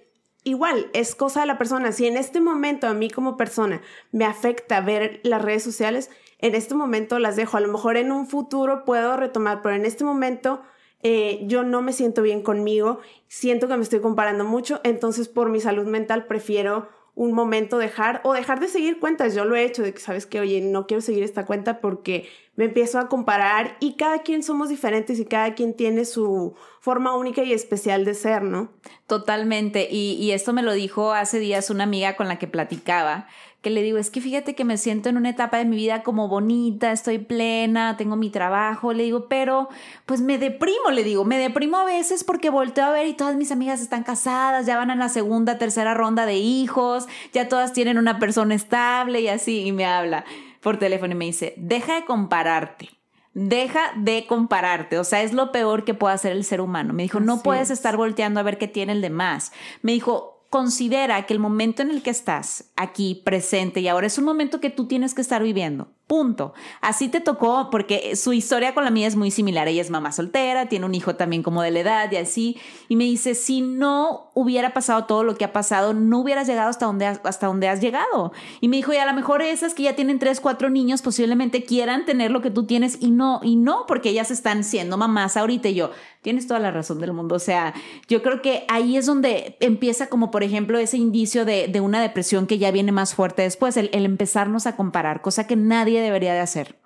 igual, 0.48 0.90
es 0.92 1.14
cosa 1.14 1.40
de 1.40 1.46
la 1.46 1.58
persona. 1.58 1.92
Si 1.92 2.06
en 2.06 2.16
este 2.16 2.40
momento 2.40 2.86
a 2.86 2.94
mí 2.94 3.10
como 3.10 3.36
persona 3.36 3.80
me 4.12 4.24
afecta 4.24 4.80
ver 4.80 5.20
las 5.22 5.42
redes 5.42 5.62
sociales, 5.62 6.10
en 6.38 6.54
este 6.54 6.74
momento 6.74 7.18
las 7.18 7.36
dejo. 7.36 7.56
A 7.56 7.60
lo 7.60 7.68
mejor 7.68 7.96
en 7.96 8.12
un 8.12 8.26
futuro 8.26 8.84
puedo 8.84 9.16
retomar, 9.16 9.62
pero 9.62 9.74
en 9.74 9.84
este 9.84 10.04
momento 10.04 10.62
eh, 11.02 11.40
yo 11.46 11.62
no 11.62 11.82
me 11.82 11.92
siento 11.92 12.22
bien 12.22 12.42
conmigo, 12.42 13.00
siento 13.28 13.68
que 13.68 13.76
me 13.76 13.82
estoy 13.82 14.00
comparando 14.00 14.44
mucho, 14.44 14.80
entonces 14.82 15.28
por 15.28 15.48
mi 15.48 15.60
salud 15.60 15.86
mental 15.86 16.26
prefiero 16.26 16.88
un 17.18 17.32
momento 17.32 17.78
dejar 17.78 18.20
o 18.22 18.32
dejar 18.32 18.60
de 18.60 18.68
seguir 18.68 19.00
cuentas. 19.00 19.34
Yo 19.34 19.44
lo 19.44 19.56
he 19.56 19.64
hecho 19.64 19.82
de 19.82 19.92
que 19.92 19.98
sabes 19.98 20.24
que, 20.24 20.38
oye, 20.38 20.60
no 20.60 20.86
quiero 20.86 21.00
seguir 21.00 21.24
esta 21.24 21.44
cuenta 21.44 21.80
porque 21.80 22.28
me 22.54 22.66
empiezo 22.66 23.00
a 23.00 23.08
comparar 23.08 23.76
y 23.80 23.96
cada 23.96 24.22
quien 24.22 24.44
somos 24.44 24.68
diferentes 24.68 25.18
y 25.18 25.24
cada 25.24 25.56
quien 25.56 25.74
tiene 25.74 26.04
su 26.04 26.54
forma 26.80 27.16
única 27.16 27.42
y 27.42 27.52
especial 27.52 28.04
de 28.04 28.14
ser, 28.14 28.44
¿no? 28.44 28.70
Totalmente. 29.08 29.88
Y, 29.90 30.12
y 30.12 30.30
esto 30.30 30.52
me 30.52 30.62
lo 30.62 30.72
dijo 30.72 31.12
hace 31.12 31.40
días 31.40 31.70
una 31.70 31.82
amiga 31.82 32.14
con 32.14 32.28
la 32.28 32.38
que 32.38 32.46
platicaba 32.46 33.26
que 33.60 33.70
le 33.70 33.82
digo, 33.82 33.98
es 33.98 34.10
que 34.10 34.20
fíjate 34.20 34.54
que 34.54 34.64
me 34.64 34.76
siento 34.76 35.08
en 35.08 35.16
una 35.16 35.30
etapa 35.30 35.58
de 35.58 35.64
mi 35.64 35.76
vida 35.76 36.04
como 36.04 36.28
bonita, 36.28 36.92
estoy 36.92 37.18
plena, 37.18 37.96
tengo 37.96 38.14
mi 38.14 38.30
trabajo, 38.30 38.92
le 38.92 39.02
digo, 39.02 39.26
pero 39.28 39.68
pues 40.06 40.20
me 40.20 40.38
deprimo, 40.38 40.90
le 40.92 41.02
digo, 41.02 41.24
me 41.24 41.38
deprimo 41.38 41.76
a 41.78 41.84
veces 41.84 42.22
porque 42.22 42.50
volteo 42.50 42.84
a 42.84 42.92
ver 42.92 43.08
y 43.08 43.14
todas 43.14 43.34
mis 43.34 43.50
amigas 43.50 43.80
están 43.80 44.04
casadas, 44.04 44.66
ya 44.66 44.76
van 44.76 44.92
a 44.92 44.96
la 44.96 45.08
segunda, 45.08 45.58
tercera 45.58 45.94
ronda 45.94 46.24
de 46.24 46.36
hijos, 46.36 47.08
ya 47.32 47.48
todas 47.48 47.72
tienen 47.72 47.98
una 47.98 48.20
persona 48.20 48.54
estable 48.54 49.22
y 49.22 49.28
así, 49.28 49.66
y 49.66 49.72
me 49.72 49.86
habla 49.86 50.24
por 50.60 50.78
teléfono 50.78 51.14
y 51.14 51.16
me 51.16 51.24
dice, 51.24 51.54
deja 51.56 51.96
de 51.96 52.04
compararte. 52.04 52.90
Deja 53.34 53.92
de 53.94 54.26
compararte, 54.26 54.98
o 54.98 55.04
sea, 55.04 55.22
es 55.22 55.32
lo 55.32 55.52
peor 55.52 55.84
que 55.84 55.94
puede 55.94 56.14
hacer 56.14 56.32
el 56.32 56.42
ser 56.42 56.60
humano. 56.60 56.92
Me 56.92 57.04
dijo, 57.04 57.20
no 57.20 57.40
puedes 57.40 57.70
estar 57.70 57.96
volteando 57.96 58.40
a 58.40 58.42
ver 58.42 58.58
qué 58.58 58.66
tiene 58.66 58.92
el 58.92 59.00
demás. 59.00 59.52
Me 59.80 59.92
dijo, 59.92 60.37
considera 60.50 61.26
que 61.26 61.34
el 61.34 61.40
momento 61.40 61.82
en 61.82 61.90
el 61.90 62.02
que 62.02 62.10
estás 62.10 62.70
aquí 62.76 63.22
presente 63.24 63.80
y 63.80 63.88
ahora 63.88 64.06
es 64.06 64.18
un 64.18 64.24
momento 64.24 64.60
que 64.60 64.70
tú 64.70 64.86
tienes 64.86 65.14
que 65.14 65.20
estar 65.20 65.42
viviendo. 65.42 65.92
Punto. 66.08 66.54
Así 66.80 67.10
te 67.10 67.20
tocó 67.20 67.68
porque 67.70 68.16
su 68.16 68.32
historia 68.32 68.72
con 68.72 68.82
la 68.82 68.90
mía 68.90 69.06
es 69.06 69.14
muy 69.14 69.30
similar. 69.30 69.68
Ella 69.68 69.82
es 69.82 69.90
mamá 69.90 70.10
soltera, 70.10 70.66
tiene 70.66 70.86
un 70.86 70.94
hijo 70.94 71.16
también 71.16 71.42
como 71.42 71.60
de 71.60 71.70
la 71.70 71.80
edad 71.80 72.10
y 72.10 72.16
así. 72.16 72.56
Y 72.88 72.96
me 72.96 73.04
dice, 73.04 73.34
si 73.34 73.60
no 73.60 74.30
hubiera 74.32 74.72
pasado 74.72 75.04
todo 75.04 75.22
lo 75.22 75.36
que 75.36 75.44
ha 75.44 75.52
pasado, 75.52 75.92
no 75.92 76.20
hubieras 76.20 76.48
llegado 76.48 76.70
hasta 76.70 76.86
donde 76.86 77.04
has, 77.04 77.20
hasta 77.24 77.48
donde 77.48 77.68
has 77.68 77.82
llegado. 77.82 78.32
Y 78.62 78.68
me 78.68 78.76
dijo, 78.76 78.94
y 78.94 78.96
a 78.96 79.04
lo 79.04 79.12
mejor 79.12 79.42
esas 79.42 79.74
que 79.74 79.82
ya 79.82 79.96
tienen 79.96 80.18
tres, 80.18 80.40
cuatro 80.40 80.70
niños 80.70 81.02
posiblemente 81.02 81.64
quieran 81.64 82.06
tener 82.06 82.30
lo 82.30 82.40
que 82.40 82.50
tú 82.50 82.64
tienes 82.64 82.96
y 83.02 83.10
no, 83.10 83.40
y 83.42 83.56
no, 83.56 83.84
porque 83.86 84.08
ellas 84.08 84.30
están 84.30 84.64
siendo 84.64 84.96
mamás 84.96 85.36
ahorita. 85.36 85.68
Y 85.68 85.74
yo, 85.74 85.90
tienes 86.22 86.46
toda 86.46 86.58
la 86.58 86.70
razón 86.70 87.00
del 87.00 87.12
mundo. 87.12 87.34
O 87.34 87.38
sea, 87.38 87.74
yo 88.08 88.22
creo 88.22 88.40
que 88.40 88.64
ahí 88.68 88.96
es 88.96 89.04
donde 89.04 89.58
empieza 89.60 90.06
como, 90.06 90.30
por 90.30 90.42
ejemplo, 90.42 90.78
ese 90.78 90.96
indicio 90.96 91.44
de, 91.44 91.70
una 91.82 92.00
depresión 92.00 92.46
que 92.46 92.58
ya 92.58 92.70
viene 92.70 92.92
más 92.92 93.14
fuerte 93.14 93.42
después, 93.42 93.76
el 93.76 93.90
empezarnos 93.92 94.66
a 94.66 94.74
comparar, 94.74 95.20
cosa 95.20 95.46
que 95.46 95.54
nadie 95.54 95.97
debería 96.00 96.34
de 96.34 96.40
hacer. 96.40 96.76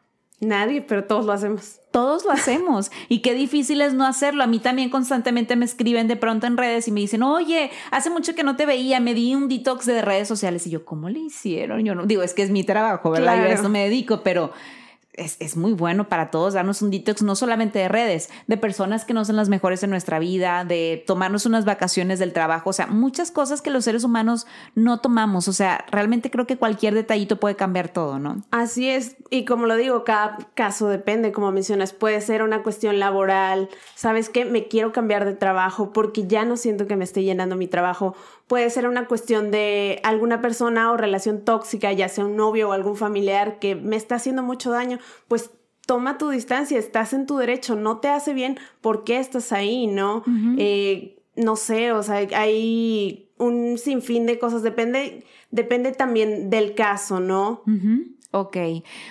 Nadie, 0.40 0.82
pero 0.82 1.04
todos 1.04 1.24
lo 1.24 1.32
hacemos. 1.32 1.78
todos 1.92 2.24
lo 2.24 2.32
hacemos 2.32 2.90
y 3.08 3.20
qué 3.20 3.32
difícil 3.32 3.80
es 3.80 3.94
no 3.94 4.04
hacerlo. 4.04 4.42
A 4.42 4.48
mí 4.48 4.58
también 4.58 4.90
constantemente 4.90 5.54
me 5.54 5.64
escriben 5.64 6.08
de 6.08 6.16
pronto 6.16 6.48
en 6.48 6.56
redes 6.56 6.88
y 6.88 6.90
me 6.90 6.98
dicen, 6.98 7.22
oye, 7.22 7.70
hace 7.92 8.10
mucho 8.10 8.34
que 8.34 8.42
no 8.42 8.56
te 8.56 8.66
veía, 8.66 8.98
me 8.98 9.14
di 9.14 9.36
un 9.36 9.48
detox 9.48 9.86
de 9.86 10.02
redes 10.02 10.26
sociales. 10.26 10.66
Y 10.66 10.70
yo, 10.70 10.84
¿cómo 10.84 11.08
le 11.10 11.20
hicieron? 11.20 11.84
Yo 11.84 11.94
no 11.94 12.06
digo, 12.06 12.22
es 12.22 12.34
que 12.34 12.42
es 12.42 12.50
mi 12.50 12.64
trabajo, 12.64 13.10
¿verdad? 13.12 13.36
Yo 13.36 13.42
a 13.44 13.52
eso 13.52 13.68
me 13.68 13.84
dedico, 13.84 14.22
pero 14.24 14.50
es, 15.14 15.56
muy 15.56 15.72
bueno 15.72 16.08
para 16.08 16.30
todos 16.30 16.54
darnos 16.54 16.80
un 16.80 16.90
detox, 16.90 17.22
no 17.22 17.36
solamente 17.36 17.78
de 17.78 17.88
redes, 17.88 18.30
de 18.46 18.56
personas 18.56 19.04
que 19.04 19.12
no 19.12 19.24
son 19.24 19.36
las 19.36 19.50
mejores 19.50 19.82
en 19.82 19.90
nuestra 19.90 20.18
vida, 20.18 20.64
de 20.64 21.04
tomarnos 21.06 21.44
unas 21.44 21.66
vacaciones 21.66 22.18
del 22.18 22.32
trabajo, 22.32 22.70
o 22.70 22.72
sea, 22.72 22.86
muchas 22.86 23.30
cosas 23.30 23.60
que 23.60 23.70
los 23.70 23.84
seres 23.84 24.04
humanos 24.04 24.46
no 24.74 25.00
tomamos, 25.00 25.48
o 25.48 25.52
sea, 25.52 25.84
realmente 25.90 26.30
creo 26.30 26.46
que 26.46 26.56
cualquier 26.56 26.94
detallito 26.94 27.38
puede 27.38 27.56
cambiar 27.56 27.90
todo, 27.90 28.18
¿no? 28.18 28.42
Así 28.50 28.88
es, 28.88 29.16
y 29.28 29.44
como 29.44 29.66
lo 29.66 29.76
digo, 29.76 30.04
cada 30.04 30.38
caso 30.54 30.88
depende, 30.88 31.30
como 31.30 31.52
mencionas, 31.52 31.92
puede 31.92 32.20
ser 32.22 32.42
una 32.42 32.62
cuestión 32.62 32.98
laboral, 32.98 33.68
¿sabes 33.94 34.30
qué? 34.30 34.46
Me 34.46 34.68
quiero 34.68 34.92
cambiar 34.92 35.26
de 35.26 35.34
trabajo 35.34 35.92
porque 35.92 36.26
ya 36.26 36.46
no 36.46 36.56
siento 36.56 36.86
que 36.86 36.96
me 36.96 37.04
esté 37.04 37.22
llenando 37.22 37.56
mi 37.56 37.66
trabajo 37.66 38.14
puede 38.52 38.68
ser 38.68 38.86
una 38.86 39.06
cuestión 39.06 39.50
de 39.50 39.98
alguna 40.02 40.42
persona 40.42 40.92
o 40.92 40.98
relación 40.98 41.40
tóxica, 41.40 41.90
ya 41.90 42.10
sea 42.10 42.26
un 42.26 42.36
novio 42.36 42.68
o 42.68 42.72
algún 42.72 42.96
familiar 42.96 43.58
que 43.58 43.74
me 43.74 43.96
está 43.96 44.16
haciendo 44.16 44.42
mucho 44.42 44.70
daño, 44.70 44.98
pues 45.26 45.52
toma 45.86 46.18
tu 46.18 46.28
distancia, 46.28 46.78
estás 46.78 47.14
en 47.14 47.24
tu 47.24 47.38
derecho, 47.38 47.76
no 47.76 48.00
te 48.00 48.08
hace 48.08 48.34
bien, 48.34 48.58
¿por 48.82 49.04
qué 49.04 49.20
estás 49.20 49.52
ahí? 49.52 49.86
¿No? 49.86 50.22
Eh, 50.58 51.16
no 51.34 51.56
sé, 51.56 51.92
o 51.92 52.02
sea, 52.02 52.16
hay 52.36 53.30
un 53.38 53.78
sinfín 53.78 54.26
de 54.26 54.38
cosas, 54.38 54.62
depende, 54.62 55.24
depende 55.50 55.92
también 55.92 56.50
del 56.50 56.74
caso, 56.74 57.20
¿no? 57.20 57.62
Ok, 58.34 58.56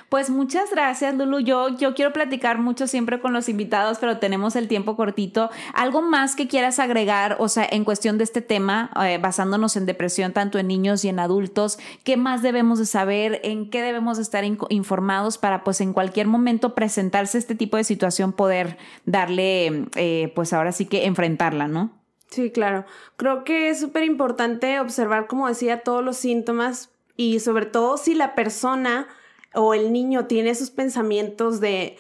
pues 0.10 0.32
muchas 0.32 0.72
gracias 0.72 1.14
Lulu. 1.14 1.42
Yo, 1.42 1.78
yo 1.78 1.94
quiero 1.94 2.12
platicar 2.12 2.58
mucho 2.58 2.88
siempre 2.88 3.22
con 3.22 3.34
los 3.34 3.50
invitados, 3.50 4.00
pero 4.00 4.18
tenemos 4.18 4.56
el 4.56 4.68
tiempo 4.68 4.96
cortito. 4.96 5.52
¿Algo 5.76 6.02
más 6.02 6.36
que 6.36 6.48
quieras 6.48 6.80
agregar, 6.80 7.38
o 7.38 7.48
sea, 7.48 7.68
en 7.70 7.84
cuestión 7.84 8.18
de 8.18 8.24
este 8.24 8.42
tema, 8.42 8.90
eh, 9.06 9.20
basándonos 9.22 9.78
en 9.78 9.86
depresión 9.86 10.34
tanto 10.34 10.58
en 10.58 10.68
niños 10.68 11.06
y 11.06 11.10
en 11.10 11.20
adultos? 11.20 11.78
¿Qué 12.04 12.18
más 12.18 12.42
debemos 12.42 12.80
de 12.80 12.88
saber? 12.88 13.42
¿En 13.44 13.70
qué 13.70 13.84
debemos 13.84 14.18
de 14.18 14.24
estar 14.24 14.44
informados 14.44 15.38
para 15.38 15.64
pues 15.64 15.82
en 15.82 15.94
cualquier 15.94 16.26
momento 16.26 16.74
presentarse 16.74 17.38
este 17.38 17.54
tipo 17.54 17.78
de 17.78 17.84
situación, 17.84 18.34
poder 18.34 18.80
darle, 19.06 19.86
eh, 19.98 20.32
pues 20.34 20.52
ahora 20.52 20.72
sí 20.72 20.88
que 20.88 21.06
enfrentarla, 21.06 21.68
¿no? 21.68 21.92
Sí, 22.32 22.50
claro. 22.50 22.86
Creo 23.18 23.44
que 23.44 23.70
es 23.70 23.80
súper 23.80 24.04
importante 24.04 24.80
observar, 24.80 25.28
como 25.28 25.48
decía, 25.48 25.84
todos 25.84 26.04
los 26.04 26.18
síntomas 26.18 26.91
y 27.16 27.40
sobre 27.40 27.66
todo 27.66 27.98
si 27.98 28.16
la 28.16 28.36
persona 28.36 29.08
o 29.54 29.74
el 29.74 29.92
niño 29.92 30.28
tiene 30.28 30.50
esos 30.50 30.72
pensamientos 30.72 31.60
de, 31.60 31.98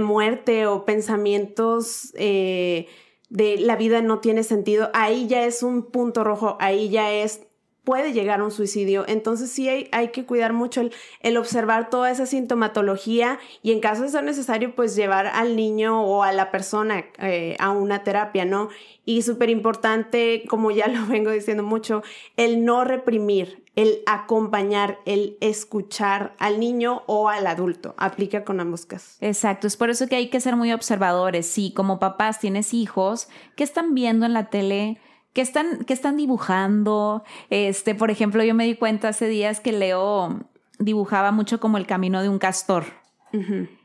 muerte 0.00 0.66
o 0.66 0.84
pensamientos 0.84 2.12
eh, 2.14 2.88
de 3.30 3.56
la 3.58 3.76
vida 3.76 4.02
no 4.02 4.20
tiene 4.20 4.42
sentido, 4.42 4.90
ahí 4.92 5.26
ya 5.26 5.44
es 5.44 5.62
un 5.62 5.90
punto 5.90 6.24
rojo, 6.24 6.56
ahí 6.60 6.90
ya 6.90 7.12
es 7.12 7.42
puede 7.90 8.12
llegar 8.12 8.38
a 8.38 8.44
un 8.44 8.52
suicidio. 8.52 9.04
Entonces 9.08 9.50
sí 9.50 9.68
hay, 9.68 10.08
que 10.10 10.24
cuidar 10.24 10.52
mucho 10.52 10.80
el, 11.22 11.36
observar 11.36 11.90
toda 11.90 12.08
esa 12.12 12.24
sintomatología 12.24 13.40
y 13.64 13.72
en 13.72 13.80
caso 13.80 14.02
de 14.02 14.10
ser 14.10 14.22
necesario, 14.22 14.76
pues 14.76 14.94
llevar 14.94 15.26
al 15.26 15.56
niño 15.56 16.00
o 16.00 16.22
a 16.22 16.32
la 16.32 16.52
persona 16.52 17.04
eh, 17.18 17.56
a 17.58 17.70
una 17.70 18.04
terapia, 18.04 18.44
¿no? 18.44 18.68
Y 19.04 19.22
súper 19.22 19.50
importante, 19.50 20.44
como 20.48 20.70
ya 20.70 20.86
lo 20.86 21.04
vengo 21.08 21.32
diciendo 21.32 21.64
mucho, 21.64 22.04
el 22.36 22.64
no 22.64 22.84
reprimir, 22.84 23.64
el 23.74 24.04
acompañar, 24.06 25.00
el 25.04 25.36
escuchar 25.40 26.36
al 26.38 26.60
niño 26.60 27.02
o 27.06 27.28
al 27.28 27.48
adulto. 27.48 27.96
Aplica 27.96 28.44
con 28.44 28.60
ambos 28.60 28.86
casos. 28.86 29.16
Exacto, 29.20 29.66
es 29.66 29.76
por 29.76 29.90
eso 29.90 30.06
que 30.06 30.14
hay 30.14 30.30
que 30.30 30.38
ser 30.38 30.54
muy 30.54 30.70
observadores. 30.72 31.44
Si 31.46 31.74
como 31.74 31.98
papás 31.98 32.38
tienes 32.38 32.72
hijos, 32.72 33.28
¿qué 33.56 33.64
están 33.64 33.94
viendo 33.94 34.26
en 34.26 34.34
la 34.34 34.48
tele? 34.48 35.00
¿Qué 35.32 35.40
están, 35.40 35.84
están 35.88 36.16
dibujando? 36.16 37.22
Este, 37.50 37.94
por 37.94 38.10
ejemplo, 38.10 38.42
yo 38.42 38.54
me 38.54 38.64
di 38.64 38.74
cuenta 38.74 39.08
hace 39.08 39.28
días 39.28 39.60
que 39.60 39.72
Leo 39.72 40.40
dibujaba 40.78 41.30
mucho 41.30 41.60
como 41.60 41.78
el 41.78 41.86
camino 41.86 42.22
de 42.22 42.28
un 42.28 42.38
castor. 42.38 42.84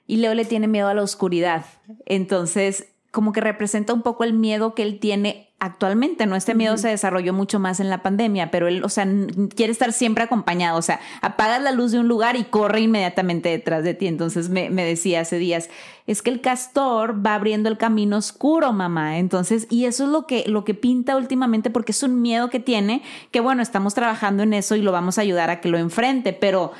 Y 0.07 0.17
Leo 0.17 0.33
le 0.33 0.45
tiene 0.45 0.67
miedo 0.67 0.87
a 0.87 0.95
la 0.95 1.03
oscuridad. 1.03 1.65
Entonces, 2.07 2.94
como 3.15 3.31
que 3.31 3.39
representa 3.39 3.93
un 3.93 4.01
poco 4.01 4.25
el 4.25 4.33
miedo 4.33 4.75
que 4.75 4.83
él 4.83 4.99
tiene 4.99 5.47
actualmente, 5.59 6.25
¿no? 6.25 6.35
Este 6.35 6.53
miedo 6.53 6.77
se 6.77 6.89
desarrolló 6.89 7.31
mucho 7.31 7.61
más 7.61 7.79
en 7.79 7.89
la 7.89 8.03
pandemia, 8.03 8.51
pero 8.51 8.67
él, 8.67 8.83
o 8.83 8.89
sea, 8.89 9.07
quiere 9.55 9.71
estar 9.71 9.93
siempre 9.93 10.25
acompañado, 10.25 10.77
o 10.77 10.81
sea, 10.81 10.99
apagas 11.21 11.61
la 11.61 11.71
luz 11.71 11.93
de 11.93 11.99
un 11.99 12.09
lugar 12.09 12.35
y 12.35 12.43
corre 12.43 12.81
inmediatamente 12.81 13.47
detrás 13.47 13.85
de 13.85 13.93
ti. 13.93 14.07
Entonces 14.07 14.49
me, 14.49 14.69
me 14.69 14.83
decía 14.83 15.21
hace 15.21 15.37
días, 15.37 15.69
es 16.07 16.21
que 16.21 16.29
el 16.29 16.41
castor 16.41 17.25
va 17.25 17.35
abriendo 17.35 17.69
el 17.69 17.77
camino 17.77 18.17
oscuro, 18.17 18.73
mamá. 18.73 19.17
Entonces, 19.17 19.65
y 19.69 19.85
eso 19.85 20.03
es 20.03 20.09
lo 20.09 20.27
que, 20.27 20.43
lo 20.45 20.65
que 20.65 20.73
pinta 20.73 21.15
últimamente 21.15 21.69
porque 21.69 21.93
es 21.93 22.03
un 22.03 22.21
miedo 22.21 22.49
que 22.49 22.59
tiene, 22.59 23.01
que 23.31 23.39
bueno, 23.39 23.61
estamos 23.61 23.93
trabajando 23.93 24.43
en 24.43 24.53
eso 24.53 24.75
y 24.75 24.81
lo 24.81 24.91
vamos 24.91 25.17
a 25.17 25.21
ayudar 25.21 25.49
a 25.49 25.61
que 25.61 25.69
lo 25.69 25.77
enfrente, 25.77 26.33
pero 26.33 26.73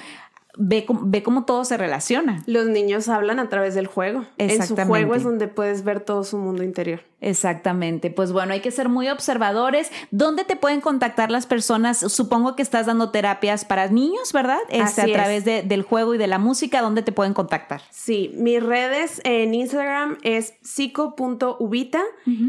ve, 0.58 0.86
ve 0.89 1.24
cómo 1.24 1.46
todo 1.46 1.65
se 1.65 1.78
relaciona. 1.78 2.44
Los 2.46 2.68
niños 2.68 3.08
hablan 3.08 3.39
a 3.39 3.50
través 3.50 3.76
del 3.76 3.88
juego. 3.88 4.26
En 4.38 4.65
su 4.65 4.76
juego 4.76 5.15
es 5.15 5.24
donde 5.24 5.48
puedes 5.48 5.84
ver 5.84 6.00
todo 6.00 6.24
su 6.24 6.38
mundo 6.38 6.63
interior. 6.63 7.02
Exactamente. 7.21 8.12
Pues 8.12 8.32
bueno, 8.32 8.54
hay 8.54 8.60
que 8.60 8.71
ser 8.71 8.89
muy 8.89 9.10
observadores. 9.10 9.91
¿Dónde 10.12 10.43
te 10.43 10.56
pueden 10.56 10.82
contactar 10.82 11.32
las 11.32 11.45
personas? 11.45 11.97
Supongo 12.12 12.56
que 12.56 12.62
estás 12.62 12.86
dando 12.86 13.10
terapias 13.10 13.65
para 13.65 13.88
niños, 13.88 14.34
¿verdad? 14.34 14.60
Este, 14.69 15.01
a 15.01 15.06
través 15.06 15.45
del 15.45 15.82
juego 15.82 16.13
y 16.13 16.17
de 16.17 16.28
la 16.28 16.38
música. 16.39 16.82
¿Dónde 16.82 17.01
te 17.01 17.12
pueden 17.12 17.34
contactar? 17.34 17.82
Sí, 17.89 18.32
mis 18.36 18.62
redes 18.62 19.21
en 19.23 19.54
Instagram 19.54 20.17
es 20.23 20.54
psico.ubita 20.62 22.04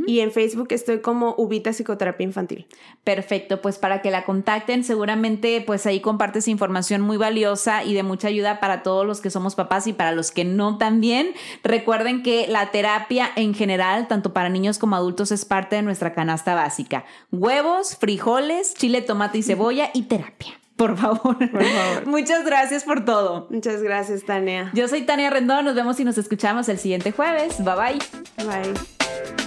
y 0.06 0.20
en 0.20 0.32
Facebook 0.32 0.68
estoy 0.70 1.00
como 1.00 1.34
Ubita 1.38 1.72
Psicoterapia 1.72 2.24
Infantil. 2.24 2.66
Perfecto, 3.04 3.62
pues 3.62 3.78
para 3.78 4.02
que 4.02 4.10
la 4.10 4.24
contacten, 4.24 4.84
seguramente 4.84 5.62
pues 5.66 5.86
ahí 5.86 6.00
compartes 6.00 6.48
información 6.48 7.00
muy 7.02 7.16
valiosa 7.16 7.84
y 7.84 7.94
de 7.94 8.02
mucha 8.02 8.28
ayuda 8.28 8.60
para 8.60 8.82
todos 8.82 9.06
los 9.06 9.20
que 9.20 9.30
somos 9.30 9.54
papás 9.54 9.86
y 9.86 9.92
para 9.92 10.12
los 10.12 10.30
que 10.30 10.44
no 10.44 10.76
también. 10.76 11.32
Recuerden 11.62 12.22
que 12.22 12.46
la 12.48 12.70
terapia 12.70 13.30
en 13.36 13.54
general, 13.54 14.08
tanto 14.08 14.32
para 14.32 14.48
niños 14.56 14.78
como 14.78 14.96
adultos 14.96 15.32
es 15.32 15.44
parte 15.44 15.76
de 15.76 15.82
nuestra 15.82 16.14
canasta 16.14 16.54
básica. 16.54 17.04
Huevos, 17.30 17.96
frijoles, 17.96 18.74
chile, 18.74 19.02
tomate 19.02 19.38
y 19.38 19.42
cebolla 19.42 19.90
y 19.92 20.04
terapia. 20.04 20.54
Por 20.76 20.96
favor. 20.96 21.38
Por 21.38 21.64
favor. 21.64 22.06
Muchas 22.06 22.44
gracias 22.44 22.84
por 22.84 23.04
todo. 23.04 23.48
Muchas 23.50 23.82
gracias, 23.82 24.24
Tania. 24.24 24.70
Yo 24.74 24.88
soy 24.88 25.02
Tania 25.02 25.30
Rendón. 25.30 25.64
Nos 25.64 25.74
vemos 25.74 25.98
y 26.00 26.04
nos 26.04 26.18
escuchamos 26.18 26.68
el 26.68 26.78
siguiente 26.78 27.12
jueves. 27.12 27.62
Bye 27.64 27.74
bye. 27.74 28.46
Bye. 28.46 29.45